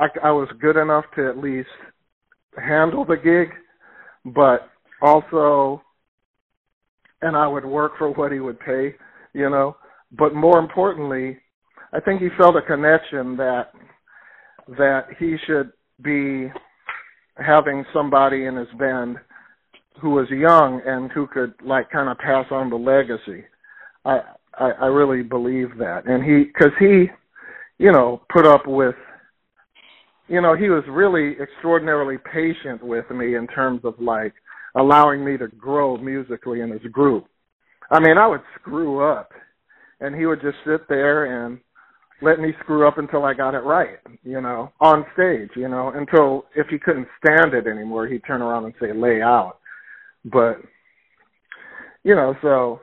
I, 0.00 0.06
I 0.24 0.30
was 0.32 0.48
good 0.60 0.76
enough 0.76 1.04
to 1.16 1.28
at 1.28 1.38
least 1.38 1.68
handle 2.56 3.04
the 3.04 3.16
gig, 3.16 3.50
but 4.34 4.68
also, 5.02 5.82
and 7.22 7.36
I 7.36 7.46
would 7.46 7.64
work 7.64 7.92
for 7.98 8.10
what 8.10 8.32
he 8.32 8.40
would 8.40 8.58
pay, 8.60 8.94
you 9.34 9.50
know. 9.50 9.76
But 10.12 10.34
more 10.34 10.58
importantly, 10.58 11.38
I 11.92 12.00
think 12.00 12.20
he 12.20 12.28
felt 12.38 12.56
a 12.56 12.62
connection 12.62 13.36
that 13.36 13.72
that 14.78 15.06
he 15.18 15.36
should 15.46 15.72
be 16.02 16.50
having 17.36 17.84
somebody 17.92 18.46
in 18.46 18.56
his 18.56 18.68
band 18.78 19.16
who 20.00 20.10
was 20.10 20.28
young 20.30 20.80
and 20.86 21.10
who 21.12 21.26
could 21.26 21.52
like 21.64 21.90
kind 21.90 22.08
of 22.08 22.18
pass 22.18 22.46
on 22.50 22.70
the 22.70 22.76
legacy. 22.76 23.44
I 24.04 24.20
I, 24.54 24.70
I 24.70 24.86
really 24.86 25.22
believe 25.22 25.76
that, 25.78 26.06
and 26.06 26.24
he 26.24 26.44
because 26.44 26.72
he, 26.78 27.06
you 27.78 27.92
know, 27.92 28.22
put 28.32 28.46
up 28.46 28.66
with. 28.66 28.94
You 30.30 30.40
know, 30.40 30.54
he 30.54 30.68
was 30.68 30.84
really 30.88 31.34
extraordinarily 31.42 32.16
patient 32.32 32.84
with 32.84 33.10
me 33.10 33.34
in 33.34 33.48
terms 33.48 33.80
of 33.82 33.94
like 33.98 34.32
allowing 34.76 35.24
me 35.24 35.36
to 35.36 35.48
grow 35.48 35.96
musically 35.96 36.60
in 36.60 36.70
his 36.70 36.82
group. 36.92 37.26
I 37.90 37.98
mean, 37.98 38.16
I 38.16 38.28
would 38.28 38.42
screw 38.60 39.04
up, 39.04 39.32
and 39.98 40.14
he 40.14 40.26
would 40.26 40.40
just 40.40 40.56
sit 40.64 40.88
there 40.88 41.44
and 41.44 41.58
let 42.22 42.38
me 42.38 42.52
screw 42.62 42.86
up 42.86 42.98
until 42.98 43.24
I 43.24 43.34
got 43.34 43.56
it 43.56 43.64
right, 43.64 43.98
you 44.22 44.40
know, 44.40 44.72
on 44.80 45.04
stage, 45.14 45.50
you 45.56 45.66
know, 45.66 45.90
until 45.96 46.44
if 46.54 46.68
he 46.68 46.78
couldn't 46.78 47.08
stand 47.18 47.52
it 47.52 47.66
anymore, 47.66 48.06
he'd 48.06 48.22
turn 48.24 48.40
around 48.40 48.66
and 48.66 48.74
say, 48.80 48.92
lay 48.92 49.20
out. 49.20 49.58
But 50.24 50.58
you 52.04 52.14
know, 52.14 52.36
so 52.40 52.80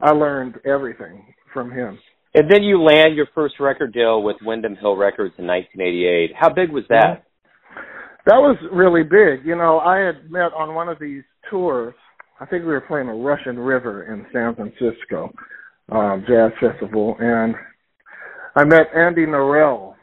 I 0.00 0.12
learned 0.12 0.54
everything 0.64 1.34
from 1.52 1.70
him. 1.70 1.98
And 2.34 2.50
then 2.50 2.64
you 2.64 2.82
land 2.82 3.14
your 3.14 3.28
first 3.34 3.54
record 3.60 3.92
deal 3.92 4.22
with 4.22 4.36
Windham 4.42 4.76
Hill 4.76 4.96
Records 4.96 5.34
in 5.38 5.46
1988. 5.46 6.32
How 6.36 6.52
big 6.52 6.70
was 6.70 6.84
that? 6.88 7.24
That 8.26 8.36
was 8.36 8.56
really 8.72 9.02
big. 9.02 9.46
You 9.46 9.54
know, 9.54 9.78
I 9.78 9.98
had 9.98 10.30
met 10.30 10.52
on 10.52 10.74
one 10.74 10.88
of 10.88 10.98
these 10.98 11.22
tours. 11.48 11.94
I 12.40 12.46
think 12.46 12.62
we 12.62 12.70
were 12.70 12.80
playing 12.80 13.08
a 13.08 13.14
Russian 13.14 13.58
River 13.58 14.12
in 14.12 14.26
San 14.32 14.54
Francisco 14.56 15.32
um, 15.92 16.24
jazz 16.26 16.50
festival, 16.60 17.16
and 17.20 17.54
I 18.56 18.64
met 18.64 18.86
Andy 18.96 19.26
Narell, 19.26 19.94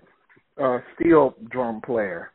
a 0.58 0.80
steel 0.96 1.36
drum 1.50 1.82
player, 1.86 2.32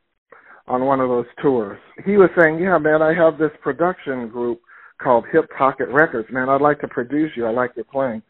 on 0.67 0.85
one 0.85 1.01
of 1.01 1.09
those 1.09 1.27
tours. 1.41 1.79
He 2.05 2.17
was 2.17 2.29
saying, 2.39 2.59
"Yeah, 2.59 2.79
man, 2.79 3.01
I 3.01 3.15
have 3.15 3.39
this 3.39 3.53
production 3.63 4.29
group 4.29 4.61
called 5.01 5.25
Hip 5.33 5.49
Pocket 5.57 5.89
Records. 5.89 6.29
Man, 6.31 6.49
I'd 6.49 6.61
like 6.61 6.81
to 6.81 6.89
produce 6.89 7.31
you. 7.37 7.47
I 7.47 7.51
like 7.51 7.77
your 7.77 7.85
playing." 7.85 8.23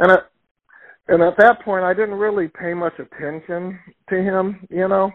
And 0.00 0.10
at 0.10 0.30
and 1.08 1.22
at 1.22 1.36
that 1.38 1.62
point, 1.64 1.84
I 1.84 1.92
didn't 1.94 2.14
really 2.14 2.48
pay 2.48 2.74
much 2.74 2.94
attention 2.98 3.78
to 4.08 4.16
him, 4.16 4.66
you 4.70 4.88
know. 4.88 5.10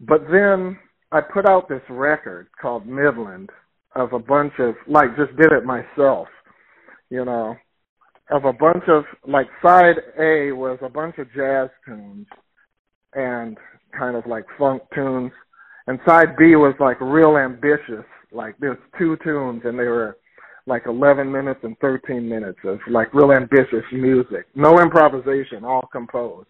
But 0.00 0.22
then 0.30 0.78
I 1.12 1.20
put 1.20 1.46
out 1.48 1.68
this 1.68 1.82
record 1.90 2.48
called 2.60 2.86
Midland 2.86 3.50
of 3.94 4.12
a 4.12 4.18
bunch 4.18 4.54
of 4.58 4.74
like 4.88 5.16
just 5.16 5.36
did 5.36 5.52
it 5.52 5.64
myself, 5.64 6.28
you 7.10 7.24
know, 7.24 7.54
of 8.30 8.44
a 8.44 8.52
bunch 8.52 8.84
of 8.88 9.04
like 9.28 9.48
side 9.62 9.96
A 10.18 10.52
was 10.52 10.78
a 10.82 10.88
bunch 10.88 11.18
of 11.18 11.32
jazz 11.34 11.68
tunes 11.86 12.26
and 13.14 13.58
kind 13.96 14.16
of 14.16 14.26
like 14.26 14.44
funk 14.58 14.82
tunes 14.94 15.30
and 15.86 15.98
side 16.06 16.36
B 16.38 16.56
was 16.56 16.74
like 16.80 17.00
real 17.00 17.36
ambitious. 17.36 18.06
Like 18.32 18.56
there's 18.58 18.78
two 18.98 19.16
tunes 19.22 19.62
and 19.64 19.78
they 19.78 19.84
were 19.84 20.16
like 20.66 20.82
11 20.86 21.30
minutes 21.30 21.60
and 21.62 21.76
13 21.80 22.28
minutes 22.28 22.58
of 22.64 22.78
like 22.88 23.12
real 23.14 23.32
ambitious 23.32 23.84
music. 23.92 24.46
No 24.54 24.80
improvisation, 24.80 25.64
all 25.64 25.88
composed. 25.92 26.48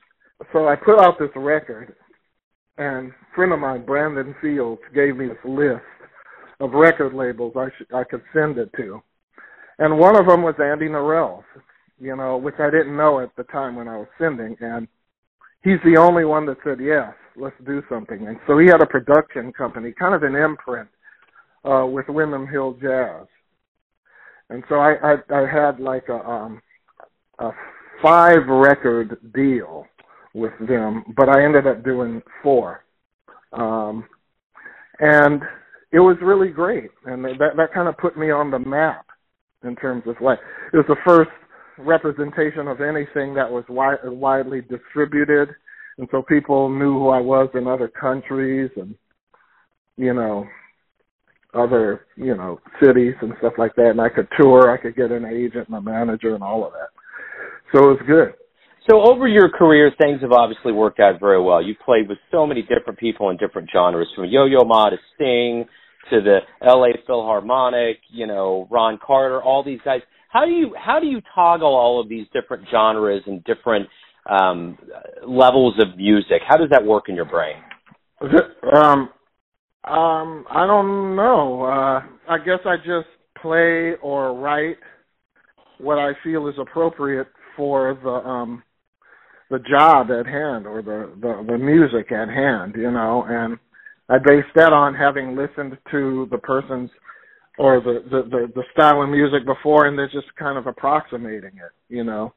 So 0.53 0.69
I 0.69 0.77
put 0.77 1.01
out 1.01 1.19
this 1.19 1.31
record 1.37 1.95
and 2.79 3.11
a 3.11 3.35
friend 3.35 3.53
of 3.53 3.61
mine, 3.61 3.85
Brandon 3.85 4.35
Fields, 4.41 4.81
gave 4.95 5.17
me 5.17 5.29
this 5.29 5.37
list 5.45 5.83
of 6.61 6.73
record 6.73 7.15
labels 7.15 7.55
I 7.57 7.69
sh- 7.69 7.93
I 7.95 8.05
could 8.05 8.23
send 8.33 8.59
it 8.59 8.71
to. 8.77 9.03
And 9.79 9.99
one 9.99 10.17
of 10.17 10.27
them 10.27 10.43
was 10.43 10.55
Andy 10.59 10.87
Narell, 10.87 11.43
you 11.99 12.17
know, 12.17 12.37
which 12.37 12.55
I 12.59 12.71
didn't 12.71 12.97
know 12.97 13.21
at 13.21 13.35
the 13.37 13.45
time 13.45 13.77
when 13.77 13.89
I 13.89 13.97
was 13.97 14.09
sending 14.19 14.57
and 14.61 14.89
he's 15.63 15.81
the 15.85 15.97
only 15.97 16.25
one 16.25 16.47
that 16.47 16.59
said 16.65 16.79
yes 16.81 17.15
let's 17.37 17.57
do 17.65 17.83
something. 17.89 18.27
And 18.27 18.39
so 18.47 18.59
he 18.59 18.67
had 18.67 18.83
a 18.83 18.87
production 18.87 19.53
company, 19.53 19.93
kind 19.93 20.15
of 20.15 20.23
an 20.23 20.35
imprint, 20.35 20.89
uh, 21.65 21.87
with 21.87 22.09
Windham 22.09 22.47
Hill 22.47 22.77
Jazz. 22.81 23.27
And 24.53 24.63
so 24.69 24.77
I, 24.77 24.95
I, 25.03 25.15
I 25.35 25.47
had 25.51 25.81
like 25.81 26.09
a, 26.09 26.19
um, 26.29 26.61
a 27.39 27.51
five 28.03 28.47
record 28.49 29.19
deal 29.35 29.87
with 30.35 30.53
them, 30.69 31.05
but 31.17 31.29
I 31.29 31.45
ended 31.45 31.67
up 31.67 31.85
doing 31.85 32.23
four. 32.43 32.85
Um, 33.53 34.05
and 35.01 35.43
it 35.93 36.01
was 36.01 36.17
really 36.23 36.51
great. 36.51 36.91
And 37.07 37.25
that, 37.25 37.57
that 37.57 37.73
kind 37.75 37.89
of 37.89 37.97
put 37.99 38.17
me 38.17 38.31
on 38.31 38.51
the 38.51 38.59
map 38.59 39.07
in 39.65 39.77
terms 39.77 40.03
of 40.07 40.17
like, 40.21 40.39
it 40.73 40.77
was 40.77 40.87
the 40.89 40.97
first 41.05 41.31
representation 41.79 42.69
of 42.69 42.81
anything 42.81 43.35
that 43.35 43.51
was 43.51 43.65
wi- 43.69 43.97
widely 44.05 44.61
distributed 44.61 45.49
and 45.99 46.09
so 46.11 46.23
people 46.23 46.69
knew 46.69 46.95
who 46.95 47.09
I 47.09 47.21
was 47.21 47.49
in 47.55 47.67
other 47.67 47.89
countries 47.89 48.71
and 48.77 48.95
you 49.97 50.15
know 50.15 50.47
other 51.55 52.07
you 52.17 52.35
know 52.35 52.61
cities 52.83 53.15
and 53.21 53.33
stuff 53.39 53.55
like 53.59 53.75
that 53.77 53.91
and 53.91 54.01
I 54.01 54.09
could 54.09 54.29
tour 54.39 54.71
I 54.71 54.81
could 54.81 54.97
get 54.97 55.11
an 55.11 55.25
agent 55.25 55.69
and 55.69 55.77
a 55.77 55.81
manager 55.81 56.35
and 56.35 56.43
all 56.43 56.67
of 56.67 56.73
that 56.73 56.89
so 57.75 57.91
it 57.91 57.93
was 57.93 58.03
good 58.07 58.35
so 58.91 59.03
over 59.03 59.29
your 59.29 59.49
career 59.49 59.93
things 60.01 60.21
have 60.23 60.33
obviously 60.33 60.73
worked 60.73 61.01
out 61.01 61.21
very 61.21 61.43
well 61.43 61.63
You've 61.63 61.81
played 61.85 62.09
with 62.09 62.19
so 62.31 62.47
many 62.47 62.63
different 62.63 62.99
people 62.99 63.31
in 63.31 63.37
different 63.37 63.69
genres 63.73 64.09
from 64.17 64.27
Yo-Yo 64.27 64.65
Ma 64.65 64.91
to 64.91 64.97
Sting 65.15 65.67
to 66.11 66.21
the 66.21 66.39
LA 66.65 66.99
Philharmonic 67.07 67.99
you 68.09 68.27
know 68.27 68.67
Ron 68.71 68.99
Carter 69.05 69.43
all 69.43 69.63
these 69.63 69.81
guys 69.85 70.01
how 70.33 70.47
do 70.47 70.51
you 70.51 70.75
how 70.83 70.99
do 70.99 71.07
you 71.07 71.21
toggle 71.35 71.75
all 71.75 72.01
of 72.01 72.09
these 72.09 72.27
different 72.33 72.67
genres 72.71 73.23
and 73.27 73.45
different 73.45 73.87
um, 74.29 74.79
levels 75.27 75.75
of 75.79 75.97
music? 75.97 76.43
How 76.47 76.57
does 76.57 76.71
that 76.71 76.85
work 76.85 77.09
in 77.09 77.15
your 77.15 77.25
brain? 77.25 77.57
Um, 78.75 79.11
um, 79.85 80.45
I 80.51 80.67
don't 80.67 81.17
know. 81.17 81.65
Uh, 81.65 82.33
I 82.33 82.39
guess 82.39 82.61
I 82.65 82.77
just 82.77 83.09
play 83.41 83.95
or 84.03 84.39
write 84.39 84.77
what 85.79 85.99
I 85.99 86.13
feel 86.23 86.49
is 86.49 86.55
appropriate 86.61 87.27
for 87.57 87.99
the 88.03 88.11
um 88.11 88.63
the 89.51 89.59
job 89.59 90.11
at 90.11 90.27
hand 90.27 90.67
or 90.67 90.81
the, 90.83 91.13
the 91.21 91.45
the 91.53 91.59
music 91.59 92.13
at 92.13 92.29
hand, 92.29 92.75
you 92.77 92.91
know, 92.91 93.25
and 93.29 93.59
I 94.09 94.19
base 94.19 94.45
that 94.55 94.73
on 94.73 94.95
having 94.95 95.37
listened 95.37 95.77
to 95.91 96.29
the 96.31 96.39
person's 96.39 96.91
or 97.59 97.81
the, 97.81 98.03
the 98.11 98.23
the 98.31 98.53
the 98.55 98.63
style 98.73 99.03
of 99.03 99.11
music 99.11 99.45
before 99.45 99.87
and 99.87 99.99
then 99.99 100.09
just 100.13 100.35
kind 100.39 100.57
of 100.57 100.67
approximating 100.67 101.53
it, 101.57 101.73
you 101.89 102.05
know. 102.05 102.33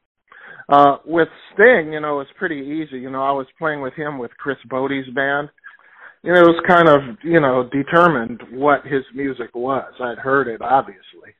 Uh, 0.68 0.96
with 1.06 1.28
Sting, 1.54 1.92
you 1.92 2.00
know, 2.00 2.20
it's 2.20 2.30
pretty 2.36 2.56
easy. 2.56 2.98
You 2.98 3.10
know, 3.10 3.22
I 3.22 3.30
was 3.30 3.46
playing 3.56 3.80
with 3.82 3.94
him 3.94 4.18
with 4.18 4.32
Chris 4.36 4.56
Botti's 4.68 5.08
band. 5.14 5.48
You 6.26 6.32
know, 6.32 6.40
it 6.40 6.44
was 6.44 6.64
kind 6.66 6.88
of, 6.88 7.16
you 7.22 7.38
know, 7.38 7.70
determined 7.72 8.42
what 8.50 8.84
his 8.84 9.04
music 9.14 9.54
was. 9.54 9.92
I'd 10.00 10.18
heard 10.18 10.48
it, 10.48 10.60
obviously. 10.60 11.34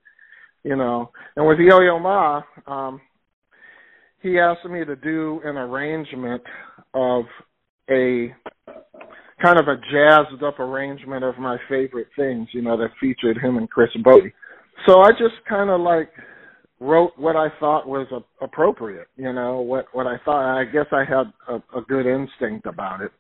You 0.63 0.77
know, 0.77 1.11
and 1.35 1.45
with 1.45 1.59
Yo-Yo 1.59 1.99
Ma, 1.99 2.43
um, 2.69 3.01
he 4.23 4.39
asked 4.39 4.65
me 4.65 4.85
to 4.85 4.95
do 4.95 5.41
an 5.45 5.57
arrangement 5.57 6.43
of 6.95 7.25
a 7.91 8.33
kind 9.43 9.59
of 9.59 9.67
a 9.67 9.77
jazzed 9.93 10.43
up 10.45 10.61
arrangement 10.61 11.25
of 11.25 11.37
my 11.37 11.57
favorite 11.69 12.09
things, 12.17 12.49
you 12.53 12.63
know, 12.63 12.77
that 12.77 12.91
featured 13.01 13.39
him 13.39 13.57
and 13.57 13.69
Chris 13.69 13.91
Botti. 14.05 14.33
So 14.87 15.01
I 15.01 15.11
just 15.11 15.35
kind 15.49 15.69
of 15.69 15.81
like 15.81 16.11
wrote 16.81 17.13
what 17.17 17.35
I 17.35 17.49
thought 17.59 17.89
was 17.89 18.07
a, 18.13 18.45
appropriate. 18.45 19.09
You 19.17 19.33
know 19.33 19.61
what 19.61 19.87
what 19.93 20.07
I 20.07 20.17
thought. 20.25 20.59
I 20.59 20.65
guess 20.65 20.87
I 20.93 21.05
had 21.05 21.33
a, 21.49 21.57
a 21.77 21.83
good 21.89 22.07
instinct 22.07 22.67
about 22.67 23.01
it. 23.01 23.11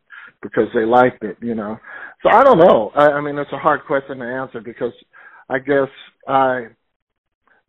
Because 0.42 0.68
they 0.74 0.84
liked 0.84 1.22
it, 1.22 1.36
you 1.40 1.54
know. 1.54 1.78
So 2.22 2.30
I 2.30 2.42
don't 2.42 2.58
know. 2.58 2.90
I, 2.94 3.12
I 3.12 3.20
mean, 3.20 3.38
it's 3.38 3.52
a 3.52 3.58
hard 3.58 3.80
question 3.86 4.18
to 4.18 4.24
answer 4.24 4.60
because 4.60 4.92
I 5.48 5.58
guess 5.58 5.88
I 6.28 6.66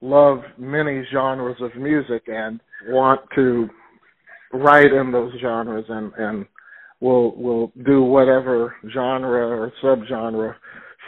love 0.02 0.40
many 0.58 1.04
genres 1.12 1.58
of 1.62 1.76
music 1.76 2.24
and 2.28 2.60
want 2.88 3.22
to 3.36 3.68
write 4.54 4.92
in 4.94 5.12
those 5.12 5.34
genres 5.42 5.86
and 5.90 6.12
and 6.18 6.46
will 7.00 7.36
will 7.36 7.72
do 7.86 8.02
whatever 8.02 8.76
genre 8.94 9.48
or 9.48 9.72
subgenre 9.84 10.56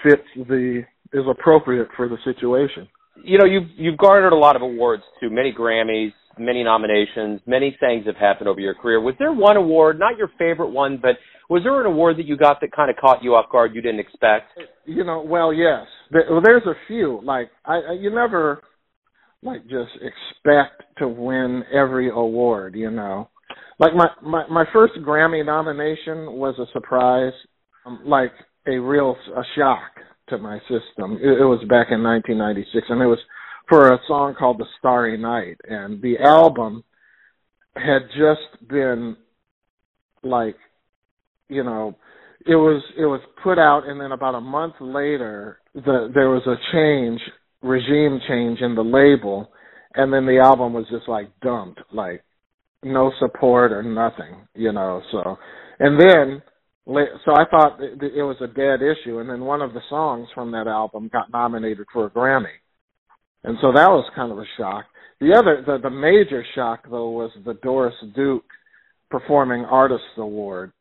fits 0.04 0.28
the 0.36 0.84
is 1.13 1.24
appropriate 1.30 1.88
for 1.96 2.08
the 2.08 2.18
situation. 2.24 2.88
You 3.24 3.38
know, 3.39 3.46
you've 3.46 3.70
you've 3.75 3.98
garnered 3.98 4.34
a 4.34 4.38
lot 4.38 4.56
of 4.56 4.62
awards 4.62 5.04
too, 5.20 5.30
many 5.30 5.54
Grammys, 5.54 6.13
many 6.39 6.63
nominations, 6.63 7.41
many 7.46 7.75
things 7.79 8.05
have 8.05 8.15
happened 8.15 8.48
over 8.48 8.60
your 8.60 8.74
career. 8.74 9.00
Was 9.00 9.15
there 9.19 9.34
one 9.34 9.58
award, 9.58 10.00
not 10.00 10.17
your 10.17 10.29
favorite 10.38 10.69
one, 10.69 11.00
but 11.01 11.17
was 11.50 11.63
there 11.63 11.79
an 11.79 11.88
award 11.88 12.17
that 12.17 12.25
you 12.25 12.38
got 12.38 12.62
that 12.62 12.72
kind 12.72 12.89
of 12.89 12.98
caught 12.98 13.24
you 13.24 13.36
off 13.36 13.51
guard 13.51 13.74
you 13.74 13.81
didn't 13.81 14.00
expect? 14.00 14.51
You 14.86 15.03
know, 15.03 15.22
well, 15.22 15.51
yes. 15.51 15.86
There's 16.12 16.65
a 16.65 16.75
few. 16.88 17.22
Like 17.24 17.50
I, 17.65 17.93
you 18.00 18.10
never 18.13 18.62
like 19.41 19.63
just 19.63 19.91
expect 19.96 20.84
to 21.00 21.08
win 21.08 21.63
every 21.74 22.10
award. 22.10 22.75
You 22.75 22.91
know, 22.91 23.29
like 23.79 23.93
my 23.96 24.10
my 24.22 24.48
my 24.48 24.65
first 24.74 24.93
Grammy 25.00 25.46
nomination 25.46 26.34
was 26.34 26.55
a 26.60 26.72
surprise, 26.74 27.34
um, 27.86 28.01
like 28.05 28.31
a 28.67 28.77
real 28.77 29.15
a 29.36 29.41
shock 29.55 29.91
to 30.29 30.38
my 30.38 30.60
system. 30.62 31.17
It, 31.22 31.41
it 31.41 31.46
was 31.46 31.60
back 31.69 31.88
in 31.91 32.03
1996, 32.03 32.88
and 32.89 33.01
it 33.01 33.05
was 33.05 33.19
for 33.69 33.93
a 33.93 33.99
song 34.07 34.35
called 34.38 34.57
"The 34.57 34.65
Starry 34.79 35.17
Night," 35.17 35.57
and 35.63 36.01
the 36.01 36.17
album 36.19 36.83
had 37.75 38.01
just 38.17 38.67
been 38.67 39.15
like, 40.23 40.55
you 41.47 41.63
know, 41.63 41.95
it 42.45 42.55
was 42.55 42.81
it 42.97 43.05
was 43.05 43.21
put 43.43 43.59
out, 43.59 43.83
and 43.85 43.99
then 43.99 44.11
about 44.11 44.35
a 44.35 44.41
month 44.41 44.75
later, 44.79 45.59
the 45.73 46.09
there 46.13 46.29
was 46.29 46.45
a 46.47 46.55
change, 46.73 47.21
regime 47.61 48.19
change 48.27 48.59
in 48.61 48.75
the 48.75 48.81
label, 48.83 49.49
and 49.95 50.11
then 50.11 50.25
the 50.25 50.39
album 50.39 50.73
was 50.73 50.85
just 50.89 51.07
like 51.07 51.29
dumped, 51.41 51.81
like 51.93 52.23
no 52.83 53.11
support 53.19 53.71
or 53.71 53.83
nothing, 53.83 54.47
you 54.55 54.71
know. 54.71 55.01
So, 55.11 55.38
and 55.79 55.99
then 55.99 56.41
so 56.85 57.33
I 57.33 57.45
thought 57.51 57.79
it 57.81 58.23
was 58.23 58.38
a 58.41 58.47
dead 58.47 58.79
issue, 58.81 59.19
and 59.19 59.29
then 59.29 59.41
one 59.41 59.61
of 59.61 59.73
the 59.73 59.81
songs 59.89 60.27
from 60.33 60.51
that 60.51 60.67
album 60.67 61.09
got 61.11 61.31
nominated 61.31 61.85
for 61.93 62.07
a 62.07 62.09
Grammy, 62.09 62.47
and 63.43 63.58
so 63.62 63.72
that 63.72 63.89
was 63.89 64.10
kind 64.15 64.31
of 64.31 64.38
a 64.38 64.46
shock. 64.58 64.86
The 65.19 65.34
other, 65.34 65.63
the, 65.65 65.77
the 65.81 65.89
major 65.89 66.46
shock 66.55 66.84
though, 66.89 67.10
was 67.10 67.31
the 67.46 67.55
Doris 67.55 67.96
Duke 68.15 68.46
Performing 69.10 69.65
Artists 69.65 70.05
Award. 70.17 70.72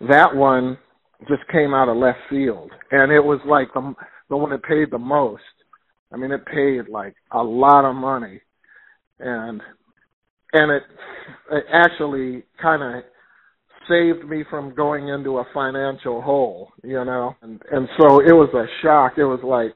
That 0.00 0.34
one 0.34 0.78
just 1.28 1.42
came 1.52 1.74
out 1.74 1.88
of 1.88 1.96
left 1.96 2.18
field, 2.28 2.70
and 2.90 3.12
it 3.12 3.20
was 3.20 3.40
like 3.46 3.68
the 3.74 3.94
the 4.28 4.36
one 4.36 4.50
that 4.50 4.62
paid 4.62 4.90
the 4.90 4.98
most. 4.98 5.42
I 6.12 6.16
mean, 6.16 6.32
it 6.32 6.46
paid 6.46 6.88
like 6.88 7.14
a 7.32 7.42
lot 7.42 7.84
of 7.84 7.94
money, 7.94 8.40
and 9.18 9.60
and 10.52 10.72
it, 10.72 10.82
it 11.52 11.64
actually 11.72 12.44
kind 12.60 12.82
of 12.82 13.04
saved 13.88 14.28
me 14.28 14.44
from 14.48 14.74
going 14.74 15.08
into 15.08 15.38
a 15.38 15.44
financial 15.52 16.22
hole, 16.22 16.72
you 16.82 17.04
know. 17.04 17.34
And 17.42 17.60
and 17.70 17.88
so 17.98 18.20
it 18.20 18.32
was 18.32 18.50
a 18.54 18.66
shock. 18.82 19.14
It 19.18 19.24
was 19.24 19.40
like 19.44 19.74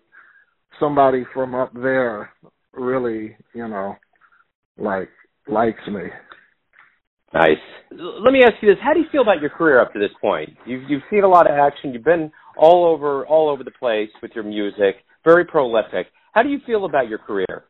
somebody 0.81 1.25
from 1.33 1.55
up 1.55 1.73
there 1.75 2.31
really, 2.73 3.37
you 3.55 3.69
know, 3.69 3.97
like 4.79 5.09
likes 5.47 5.87
me. 5.89 6.03
Nice. 7.33 7.59
Let 7.91 8.33
me 8.33 8.43
ask 8.45 8.55
you 8.63 8.69
this: 8.69 8.79
How 8.83 8.93
do 8.93 9.01
you 9.01 9.07
feel 9.11 9.23
about 9.23 9.41
your 9.41 9.51
career 9.51 9.81
up 9.81 9.93
to 9.93 9.99
this 9.99 10.11
point? 10.21 10.51
You've 10.67 10.89
you've 10.89 11.03
seen 11.11 11.25
a 11.25 11.29
lot 11.29 11.51
of 11.51 11.57
action. 11.57 11.93
You've 11.93 12.05
been 12.05 12.31
all 12.57 12.87
over 12.87 13.27
all 13.27 13.51
over 13.51 13.65
the 13.65 13.73
place 13.73 14.11
with 14.23 14.33
your 14.35 14.45
music. 14.45 14.97
Very 15.25 15.45
prolific. 15.45 16.07
How 16.33 16.43
do 16.43 16.49
you 16.49 16.59
feel 16.67 16.85
about 16.85 17.09
your 17.09 17.19
career? 17.19 17.65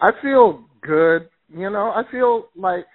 I 0.00 0.10
feel 0.22 0.64
good. 0.82 1.28
You 1.52 1.70
know, 1.70 1.90
I 1.94 2.02
feel 2.10 2.48
like, 2.54 2.86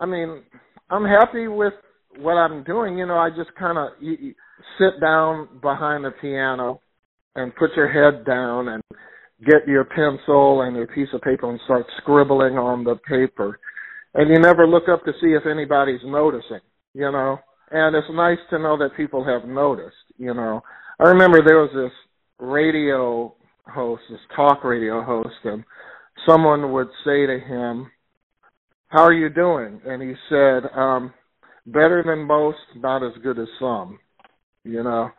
I 0.00 0.06
mean, 0.06 0.42
I'm 0.90 1.04
happy 1.04 1.48
with 1.48 1.72
what 2.18 2.34
I'm 2.34 2.62
doing. 2.64 2.98
You 2.98 3.06
know, 3.06 3.16
I 3.16 3.30
just 3.30 3.54
kind 3.58 3.78
of 3.78 3.88
sit 4.78 5.00
down 5.00 5.48
behind 5.62 6.04
the 6.04 6.10
piano 6.20 6.80
and 7.34 7.54
put 7.56 7.70
your 7.76 7.90
head 7.90 8.24
down 8.24 8.68
and 8.68 8.82
get 9.44 9.66
your 9.66 9.84
pencil 9.84 10.62
and 10.62 10.76
your 10.76 10.86
piece 10.88 11.08
of 11.12 11.20
paper 11.22 11.50
and 11.50 11.60
start 11.64 11.86
scribbling 11.98 12.58
on 12.58 12.84
the 12.84 12.96
paper. 13.08 13.58
And 14.14 14.30
you 14.30 14.40
never 14.40 14.66
look 14.66 14.88
up 14.88 15.04
to 15.04 15.12
see 15.20 15.28
if 15.28 15.46
anybody's 15.46 16.00
noticing, 16.04 16.60
you 16.94 17.10
know. 17.12 17.38
And 17.70 17.94
it's 17.94 18.06
nice 18.12 18.38
to 18.50 18.58
know 18.58 18.78
that 18.78 18.96
people 18.96 19.24
have 19.24 19.48
noticed, 19.48 19.94
you 20.16 20.34
know. 20.34 20.62
I 20.98 21.08
remember 21.08 21.42
there 21.42 21.60
was 21.60 21.70
this 21.74 21.92
radio 22.38 23.34
host, 23.66 24.02
this 24.10 24.18
talk 24.34 24.64
radio 24.64 25.02
host, 25.02 25.36
and 25.44 25.62
someone 26.26 26.72
would 26.72 26.88
say 27.04 27.26
to 27.26 27.38
him, 27.38 27.90
How 28.88 29.02
are 29.02 29.12
you 29.12 29.28
doing? 29.28 29.80
And 29.84 30.02
he 30.02 30.14
said, 30.28 30.62
um, 30.74 31.12
better 31.66 32.02
than 32.04 32.26
most, 32.26 32.58
not 32.76 33.04
as 33.04 33.12
good 33.22 33.38
as 33.38 33.48
some, 33.60 33.98
you 34.64 34.82
know. 34.82 35.10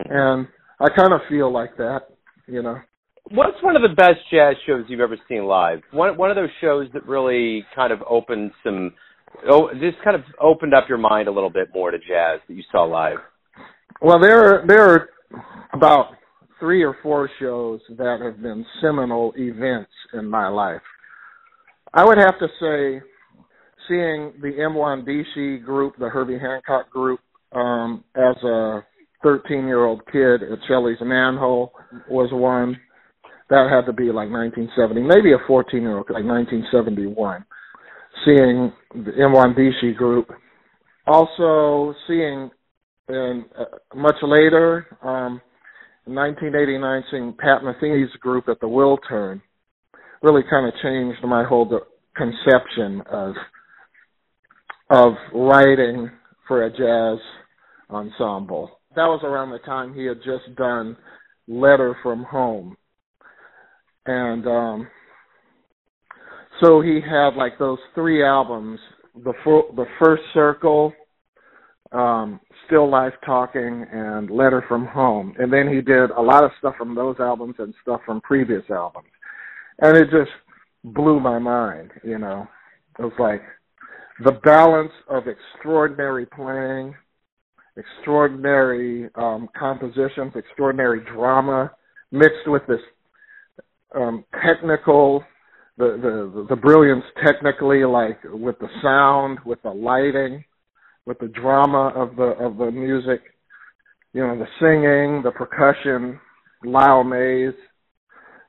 And 0.00 0.46
I 0.80 0.88
kind 0.90 1.12
of 1.12 1.20
feel 1.28 1.52
like 1.52 1.76
that, 1.76 2.02
you 2.46 2.62
know. 2.62 2.78
What's 3.30 3.60
one 3.62 3.74
of 3.74 3.82
the 3.82 3.94
best 3.96 4.20
jazz 4.30 4.54
shows 4.66 4.84
you've 4.88 5.00
ever 5.00 5.16
seen 5.28 5.44
live? 5.44 5.80
One 5.90 6.16
one 6.16 6.30
of 6.30 6.36
those 6.36 6.50
shows 6.60 6.86
that 6.92 7.06
really 7.06 7.64
kind 7.74 7.92
of 7.92 8.00
opened 8.08 8.52
some, 8.62 8.92
oh, 9.50 9.70
just 9.80 9.96
kind 10.04 10.14
of 10.14 10.22
opened 10.40 10.74
up 10.74 10.84
your 10.88 10.98
mind 10.98 11.26
a 11.26 11.32
little 11.32 11.50
bit 11.50 11.68
more 11.74 11.90
to 11.90 11.98
jazz 11.98 12.40
that 12.46 12.54
you 12.54 12.62
saw 12.70 12.84
live. 12.84 13.18
Well, 14.00 14.20
there 14.20 14.38
are 14.38 14.66
there 14.66 14.84
are 14.84 15.08
about 15.72 16.10
three 16.60 16.84
or 16.84 16.96
four 17.02 17.28
shows 17.40 17.80
that 17.96 18.20
have 18.22 18.40
been 18.42 18.64
seminal 18.80 19.32
events 19.36 19.90
in 20.14 20.28
my 20.28 20.48
life. 20.48 20.82
I 21.92 22.04
would 22.04 22.18
have 22.18 22.38
to 22.38 22.46
say 22.60 23.06
seeing 23.88 24.32
the 24.40 24.52
Mwandishi 24.58 25.64
group, 25.64 25.94
the 25.98 26.08
Herbie 26.08 26.38
Hancock 26.38 26.90
group, 26.90 27.20
um, 27.52 28.04
as 28.14 28.36
a 28.44 28.84
13 29.22 29.66
year 29.66 29.84
old 29.84 30.02
kid 30.10 30.42
at 30.42 30.58
Shelly's 30.68 30.98
Manne-Hole 31.00 31.72
was 32.08 32.30
one. 32.32 32.78
That 33.48 33.70
had 33.70 33.86
to 33.86 33.92
be 33.92 34.06
like 34.06 34.28
1970, 34.28 35.02
maybe 35.02 35.32
a 35.32 35.38
14 35.46 35.80
year 35.80 35.98
old, 35.98 36.10
like 36.10 36.24
1971. 36.24 37.44
Seeing 38.24 38.72
the 38.92 39.12
Mwandishi 39.12 39.94
group. 39.96 40.30
Also 41.06 41.94
seeing, 42.08 42.50
and 43.08 43.44
uh, 43.56 43.64
much 43.94 44.16
later, 44.22 44.86
um, 45.02 45.40
in 46.06 46.14
1989, 46.14 47.04
seeing 47.10 47.34
Pat 47.38 47.62
Metheny's 47.62 48.14
group 48.16 48.48
at 48.48 48.58
the 48.60 48.68
Will 48.68 48.98
Turn 49.08 49.40
really 50.22 50.42
kind 50.48 50.66
of 50.66 50.74
changed 50.82 51.22
my 51.24 51.44
whole 51.44 51.80
conception 52.16 53.02
of 53.10 53.34
of 54.90 55.14
writing 55.34 56.10
for 56.46 56.64
a 56.64 56.70
jazz 56.70 57.18
ensemble. 57.90 58.75
That 58.96 59.06
was 59.06 59.20
around 59.22 59.50
the 59.50 59.58
time 59.58 59.94
he 59.94 60.04
had 60.06 60.18
just 60.18 60.56
done 60.56 60.96
Letter 61.46 61.96
from 62.02 62.24
Home. 62.24 62.76
And 64.06 64.46
um 64.46 64.88
so 66.62 66.80
he 66.80 67.00
had 67.00 67.36
like 67.36 67.58
those 67.58 67.78
three 67.94 68.24
albums, 68.24 68.80
the 69.14 69.34
full, 69.44 69.64
the 69.76 69.84
first 70.02 70.22
circle, 70.32 70.92
um, 71.92 72.40
Still 72.66 72.90
Life 72.90 73.12
Talking, 73.24 73.84
and 73.92 74.30
Letter 74.30 74.64
from 74.66 74.86
Home. 74.86 75.34
And 75.38 75.52
then 75.52 75.68
he 75.68 75.80
did 75.80 76.10
a 76.10 76.20
lot 76.20 76.44
of 76.44 76.50
stuff 76.58 76.74
from 76.78 76.94
those 76.94 77.16
albums 77.20 77.56
and 77.58 77.74
stuff 77.82 78.00
from 78.06 78.20
previous 78.22 78.62
albums. 78.70 79.08
And 79.80 79.96
it 79.96 80.04
just 80.04 80.30
blew 80.82 81.20
my 81.20 81.38
mind, 81.38 81.90
you 82.02 82.18
know. 82.18 82.48
It 82.98 83.02
was 83.02 83.12
like 83.18 83.42
the 84.24 84.40
balance 84.42 84.92
of 85.08 85.24
extraordinary 85.28 86.24
playing, 86.24 86.94
extraordinary 87.76 89.10
um, 89.14 89.48
compositions, 89.58 90.32
extraordinary 90.34 91.00
drama, 91.04 91.70
mixed 92.10 92.46
with 92.46 92.62
this 92.66 92.80
um, 93.94 94.24
technical, 94.44 95.24
the, 95.78 95.98
the 96.02 96.46
the 96.48 96.56
brilliance 96.56 97.04
technically, 97.24 97.84
like 97.84 98.18
with 98.24 98.58
the 98.58 98.68
sound, 98.82 99.38
with 99.44 99.62
the 99.62 99.70
lighting, 99.70 100.44
with 101.04 101.18
the 101.18 101.28
drama 101.28 101.88
of 101.94 102.16
the 102.16 102.34
of 102.44 102.56
the 102.56 102.70
music, 102.70 103.22
you 104.12 104.26
know, 104.26 104.38
the 104.38 104.46
singing, 104.60 105.22
the 105.22 105.30
percussion, 105.30 106.18
Lyle 106.64 107.04
Mays, 107.04 107.54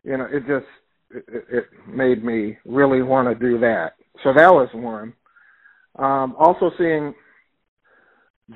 you 0.04 0.18
know, 0.18 0.28
it 0.32 0.42
just 0.48 0.66
it, 1.12 1.46
it 1.50 1.66
made 1.88 2.24
me 2.24 2.58
really 2.66 3.02
want 3.02 3.28
to 3.28 3.36
do 3.36 3.60
that. 3.60 3.94
So 4.24 4.34
that 4.34 4.52
was 4.52 4.70
one. 4.74 5.14
Um, 5.98 6.36
also 6.40 6.72
seeing 6.78 7.14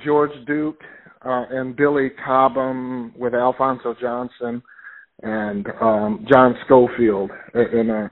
George 0.06 0.32
Duke 0.47 0.80
uh, 1.25 1.45
and 1.49 1.75
Billy 1.75 2.10
Cobham 2.25 3.13
with 3.17 3.34
Alphonso 3.34 3.95
Johnson 3.99 4.62
and 5.21 5.67
um, 5.82 6.25
John 6.32 6.56
Scofield 6.65 7.32
in 7.54 7.89
a 7.89 8.12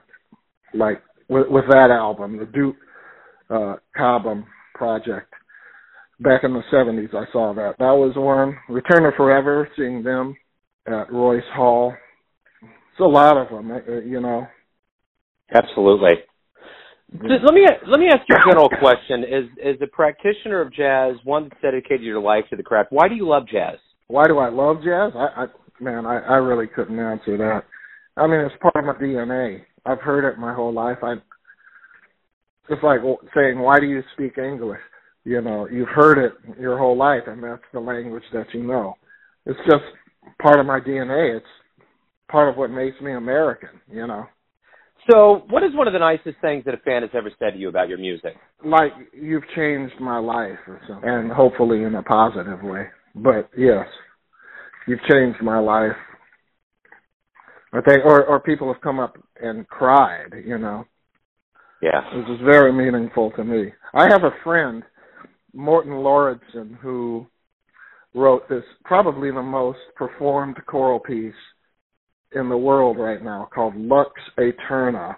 like 0.74 1.02
with, 1.28 1.48
with 1.48 1.64
that 1.70 1.90
album, 1.90 2.38
the 2.38 2.46
Duke 2.46 2.76
uh, 3.48 3.76
Cobham 3.96 4.44
project. 4.74 5.32
back 6.20 6.44
in 6.44 6.52
the 6.52 6.62
70s, 6.72 7.14
I 7.14 7.30
saw 7.32 7.54
that. 7.54 7.74
That 7.78 7.92
was 7.92 8.12
one. 8.16 8.56
Return 8.68 9.06
of 9.06 9.14
Forever, 9.16 9.68
seeing 9.76 10.02
them 10.02 10.36
at 10.86 11.12
Royce 11.12 11.42
Hall. 11.54 11.94
It's 12.62 13.00
a 13.00 13.04
lot 13.04 13.36
of 13.36 13.48
them, 13.48 13.70
uh, 13.70 14.00
you 14.00 14.20
know. 14.20 14.46
Absolutely. 15.52 16.14
Let 17.12 17.54
me 17.54 17.66
let 17.88 18.00
me 18.00 18.08
ask 18.08 18.22
you 18.28 18.36
a 18.36 18.50
general 18.50 18.68
question: 18.78 19.24
As 19.24 19.44
as 19.64 19.76
a 19.82 19.86
practitioner 19.86 20.60
of 20.60 20.72
jazz, 20.72 21.16
one 21.24 21.48
that's 21.48 21.60
dedicated 21.62 22.02
your 22.02 22.20
life 22.20 22.44
to 22.50 22.56
the 22.56 22.62
craft, 22.62 22.92
why 22.92 23.08
do 23.08 23.14
you 23.14 23.26
love 23.26 23.48
jazz? 23.48 23.78
Why 24.06 24.26
do 24.26 24.38
I 24.38 24.48
love 24.48 24.78
jazz? 24.78 25.12
I, 25.14 25.44
I 25.44 25.46
man, 25.80 26.06
I, 26.06 26.18
I 26.18 26.36
really 26.36 26.66
couldn't 26.66 26.98
answer 26.98 27.36
that. 27.36 27.62
I 28.16 28.26
mean, 28.26 28.40
it's 28.40 28.54
part 28.60 28.76
of 28.76 28.84
my 28.84 29.02
DNA. 29.02 29.62
I've 29.86 30.00
heard 30.00 30.30
it 30.30 30.38
my 30.38 30.54
whole 30.54 30.72
life. 30.72 30.98
I 31.02 31.14
it's 32.68 32.82
like 32.82 33.00
saying, 33.34 33.58
"Why 33.58 33.80
do 33.80 33.86
you 33.86 34.02
speak 34.14 34.38
English?" 34.38 34.80
You 35.24 35.40
know, 35.42 35.68
you've 35.68 35.88
heard 35.88 36.18
it 36.18 36.32
your 36.58 36.78
whole 36.78 36.96
life, 36.96 37.22
and 37.26 37.42
that's 37.42 37.62
the 37.72 37.80
language 37.80 38.22
that 38.32 38.46
you 38.54 38.62
know. 38.62 38.94
It's 39.46 39.58
just 39.68 39.84
part 40.40 40.60
of 40.60 40.66
my 40.66 40.80
DNA. 40.80 41.36
It's 41.36 41.46
part 42.30 42.48
of 42.48 42.56
what 42.56 42.70
makes 42.70 43.00
me 43.00 43.12
American. 43.12 43.80
You 43.90 44.06
know. 44.06 44.26
So, 45.08 45.44
what 45.48 45.62
is 45.62 45.70
one 45.74 45.86
of 45.86 45.92
the 45.92 45.98
nicest 45.98 46.40
things 46.40 46.64
that 46.64 46.74
a 46.74 46.78
fan 46.78 47.02
has 47.02 47.10
ever 47.14 47.30
said 47.38 47.52
to 47.52 47.58
you 47.58 47.68
about 47.68 47.88
your 47.88 47.98
music? 47.98 48.34
Like 48.64 48.92
you've 49.12 49.44
changed 49.56 49.94
my 50.00 50.18
life 50.18 50.58
or 50.66 50.80
something, 50.86 51.08
and 51.08 51.30
hopefully 51.30 51.84
in 51.84 51.94
a 51.94 52.02
positive 52.02 52.62
way. 52.62 52.86
But 53.14 53.48
yes, 53.56 53.86
you've 54.86 55.02
changed 55.10 55.42
my 55.42 55.58
life. 55.58 55.96
I 57.72 57.80
think, 57.80 58.04
or 58.04 58.24
or 58.24 58.40
people 58.40 58.72
have 58.72 58.82
come 58.82 58.98
up 58.98 59.16
and 59.40 59.66
cried. 59.68 60.34
You 60.44 60.58
know. 60.58 60.84
Yeah. 61.82 62.02
This 62.14 62.34
is 62.34 62.40
very 62.44 62.72
meaningful 62.72 63.30
to 63.36 63.44
me. 63.44 63.72
I 63.94 64.04
have 64.10 64.24
a 64.24 64.36
friend, 64.44 64.82
Morton 65.54 65.92
Lauridsen, 65.92 66.76
who 66.78 67.26
wrote 68.14 68.48
this 68.48 68.64
probably 68.84 69.30
the 69.30 69.42
most 69.42 69.78
performed 69.96 70.56
choral 70.66 71.00
piece 71.00 71.32
in 72.32 72.48
the 72.48 72.56
world 72.56 72.98
right 72.98 73.22
now 73.22 73.48
called 73.52 73.76
Lux 73.76 74.12
Aeterna. 74.38 75.16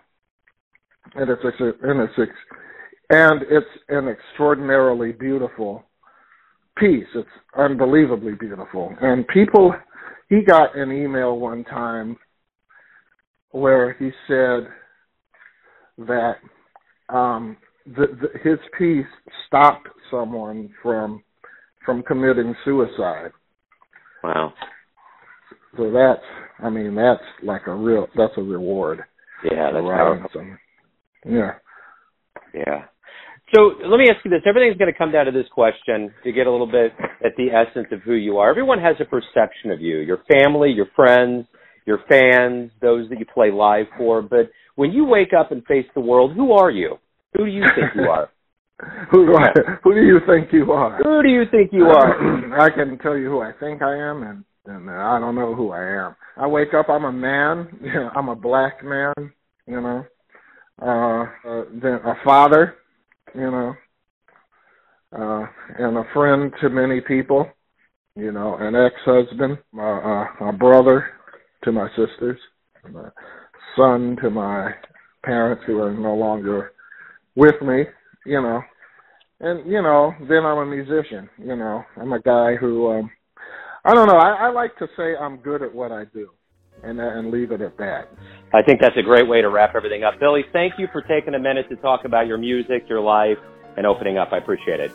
And 1.14 1.28
it's, 1.28 1.42
and 1.42 2.00
it's, 2.00 2.32
and 3.10 3.42
it's 3.42 3.66
an 3.88 4.08
extraordinarily 4.08 5.12
beautiful 5.12 5.84
piece. 6.78 7.06
It's 7.14 7.28
unbelievably 7.56 8.34
beautiful. 8.34 8.94
And 9.00 9.26
people, 9.28 9.74
he 10.28 10.42
got 10.42 10.76
an 10.76 10.90
email 10.92 11.38
one 11.38 11.64
time 11.64 12.16
where 13.50 13.94
he 13.94 14.10
said 14.26 14.68
that 16.06 16.36
um, 17.08 17.56
the, 17.84 18.06
the, 18.20 18.48
his 18.48 18.58
piece 18.78 19.06
stopped 19.46 19.88
someone 20.10 20.70
from 20.82 21.22
from 21.84 22.02
committing 22.04 22.54
suicide. 22.64 23.32
Wow. 24.22 24.52
So 25.76 25.90
that's, 25.90 26.22
I 26.62 26.70
mean, 26.70 26.94
that's 26.94 27.22
like 27.42 27.66
a 27.66 27.74
real, 27.74 28.06
that's 28.16 28.34
a 28.36 28.42
reward. 28.42 29.00
Yeah, 29.44 29.70
that's 29.72 29.84
powerful. 29.84 30.56
Yeah. 31.26 31.52
Yeah. 32.54 32.84
So 33.54 33.72
let 33.84 33.98
me 33.98 34.08
ask 34.08 34.24
you 34.24 34.30
this. 34.30 34.40
Everything's 34.46 34.78
going 34.78 34.92
to 34.92 34.96
come 34.96 35.12
down 35.12 35.26
to 35.26 35.32
this 35.32 35.46
question 35.52 36.12
to 36.24 36.32
get 36.32 36.46
a 36.46 36.50
little 36.50 36.70
bit 36.70 36.92
at 37.24 37.32
the 37.36 37.48
essence 37.50 37.88
of 37.92 38.00
who 38.00 38.14
you 38.14 38.38
are. 38.38 38.48
Everyone 38.50 38.78
has 38.78 38.96
a 39.00 39.04
perception 39.04 39.70
of 39.70 39.80
you, 39.80 39.98
your 39.98 40.22
family, 40.30 40.70
your 40.70 40.86
friends, 40.96 41.46
your 41.86 41.98
fans, 42.08 42.70
those 42.80 43.08
that 43.10 43.18
you 43.18 43.26
play 43.26 43.50
live 43.50 43.86
for. 43.98 44.22
But 44.22 44.50
when 44.76 44.90
you 44.92 45.04
wake 45.04 45.32
up 45.38 45.52
and 45.52 45.64
face 45.66 45.86
the 45.94 46.00
world, 46.00 46.34
who 46.34 46.52
are 46.52 46.70
you? 46.70 46.96
Who 47.36 47.44
do 47.44 47.50
you 47.50 47.64
think 47.74 47.90
you 47.94 48.02
are? 48.02 48.30
who 49.10 49.26
do 49.26 49.36
I, 49.36 49.48
who 49.84 49.94
do 49.94 50.00
you 50.00 50.18
think 50.26 50.52
you 50.52 50.72
are? 50.72 50.98
Who 51.02 51.22
do 51.22 51.28
you 51.28 51.42
think 51.50 51.72
you 51.72 51.84
are? 51.84 52.60
I 52.60 52.70
can 52.70 52.98
tell 52.98 53.16
you 53.16 53.28
who 53.28 53.40
I 53.40 53.52
think 53.60 53.82
I 53.82 53.96
am, 53.96 54.22
and 54.22 54.44
and 54.66 54.90
I 54.90 55.18
don't 55.18 55.34
know 55.34 55.54
who 55.54 55.70
I 55.70 56.06
am. 56.06 56.16
I 56.36 56.46
wake 56.46 56.74
up, 56.74 56.88
I'm 56.88 57.04
a 57.04 57.12
man. 57.12 57.68
I'm 58.16 58.28
a 58.28 58.36
black 58.36 58.84
man. 58.84 59.12
You 59.66 59.80
know, 59.80 60.04
uh, 60.80 61.22
uh, 61.48 61.64
then 61.82 61.94
a 62.04 62.14
father. 62.24 62.76
You 63.34 63.50
know, 63.50 63.74
uh, 65.16 65.46
and 65.78 65.96
a 65.96 66.04
friend 66.12 66.52
to 66.60 66.68
many 66.68 67.00
people. 67.00 67.48
You 68.14 68.30
know, 68.30 68.56
an 68.60 68.74
ex-husband, 68.74 69.56
uh, 69.76 69.80
uh, 69.80 70.26
a 70.48 70.52
brother 70.52 71.06
to 71.64 71.72
my 71.72 71.88
sisters, 71.90 72.38
a 72.84 73.10
son 73.74 74.18
to 74.22 74.28
my 74.28 74.70
parents 75.24 75.62
who 75.66 75.80
are 75.80 75.94
no 75.94 76.14
longer 76.14 76.72
with 77.36 77.60
me. 77.62 77.84
You 78.26 78.42
know, 78.42 78.62
and 79.40 79.70
you 79.70 79.80
know, 79.82 80.12
then 80.28 80.44
I'm 80.44 80.58
a 80.58 80.66
musician. 80.66 81.28
You 81.38 81.56
know, 81.56 81.82
I'm 81.96 82.12
a 82.12 82.20
guy 82.20 82.56
who 82.56 82.92
um, 82.92 83.10
I 83.84 83.94
don't 83.94 84.06
know. 84.06 84.16
I, 84.16 84.46
I 84.46 84.50
like 84.50 84.76
to 84.78 84.88
say 84.96 85.16
I'm 85.16 85.38
good 85.38 85.62
at 85.62 85.74
what 85.74 85.90
I 85.90 86.04
do, 86.04 86.30
and 86.84 87.00
uh, 87.00 87.04
and 87.04 87.30
leave 87.30 87.50
it 87.50 87.60
at 87.60 87.76
that. 87.78 88.08
I 88.54 88.62
think 88.62 88.80
that's 88.80 88.96
a 88.96 89.02
great 89.02 89.26
way 89.26 89.40
to 89.40 89.48
wrap 89.48 89.74
everything 89.74 90.04
up, 90.04 90.20
Billy. 90.20 90.44
Thank 90.52 90.78
you 90.78 90.88
for 90.92 91.02
taking 91.02 91.34
a 91.34 91.38
minute 91.38 91.68
to 91.70 91.76
talk 91.76 92.04
about 92.04 92.26
your 92.26 92.38
music, 92.38 92.88
your 92.88 93.00
life, 93.00 93.38
and 93.76 93.86
opening 93.86 94.18
up. 94.18 94.32
I 94.32 94.38
appreciate 94.38 94.78
it. 94.78 94.92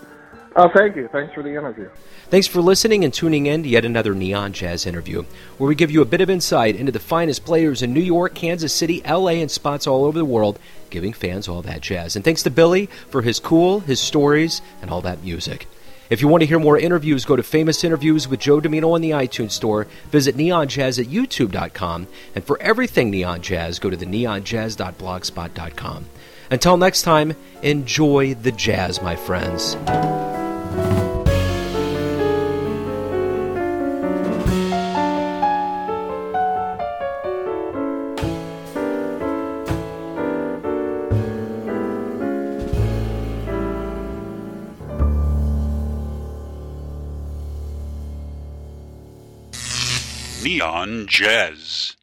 Oh, 0.56 0.70
thank 0.76 0.96
you. 0.96 1.08
Thanks 1.12 1.34
for 1.34 1.44
the 1.44 1.50
interview. 1.50 1.90
Thanks 2.30 2.48
for 2.48 2.62
listening 2.62 3.04
and 3.04 3.14
tuning 3.14 3.46
in 3.46 3.62
to 3.64 3.70
yet 3.70 3.86
another 3.86 4.16
Neon 4.16 4.54
Jazz 4.54 4.86
interview, 4.88 5.24
where 5.58 5.68
we 5.68 5.76
give 5.76 5.92
you 5.92 6.02
a 6.02 6.06
bit 6.06 6.22
of 6.22 6.30
insight 6.30 6.76
into 6.76 6.92
the 6.92 7.00
finest 7.00 7.46
players 7.46 7.84
in 7.84 7.94
New 7.94 8.02
York, 8.02 8.34
Kansas 8.34 8.74
City, 8.74 9.02
LA, 9.08 9.32
and 9.32 9.52
spots 9.52 9.86
all 9.86 10.04
over 10.06 10.18
the 10.18 10.26
world, 10.26 10.60
giving 10.90 11.14
fans 11.14 11.48
all 11.48 11.62
that 11.62 11.82
jazz. 11.82 12.16
And 12.16 12.26
thanks 12.26 12.42
to 12.44 12.50
Billy 12.50 12.88
for 13.10 13.22
his 13.22 13.40
cool, 13.40 13.82
his 13.82 14.00
stories, 14.00 14.62
and 14.82 14.90
all 14.90 15.02
that 15.02 15.24
music. 15.24 15.68
If 16.10 16.22
you 16.22 16.28
want 16.28 16.42
to 16.42 16.48
hear 16.48 16.60
more 16.60 16.78
interviews, 16.78 17.26
go 17.26 17.36
to 17.36 17.44
Famous 17.44 17.84
Interviews 17.84 18.28
with 18.28 18.40
Joe 18.40 18.62
Dimino 18.62 18.94
on 18.94 19.02
the 19.02 19.12
iTunes 19.12 19.52
Store. 19.52 19.88
Visit 20.12 20.38
neonjazz 20.38 21.00
at 21.00 21.08
youtube.com. 21.08 22.08
And 22.36 22.44
for 22.44 22.62
everything 22.62 23.12
Neon 23.12 23.42
Jazz, 23.42 23.80
go 23.80 23.90
to 23.90 23.98
the 23.98 24.06
neonjazz.blogspot.com. 24.06 26.06
Until 26.50 26.78
next 26.78 27.02
time, 27.02 27.36
enjoy 27.62 28.34
the 28.36 28.54
jazz, 28.54 29.02
my 29.02 29.16
friends. 29.16 29.76
Neon 50.78 51.08
Jazz. 51.08 51.97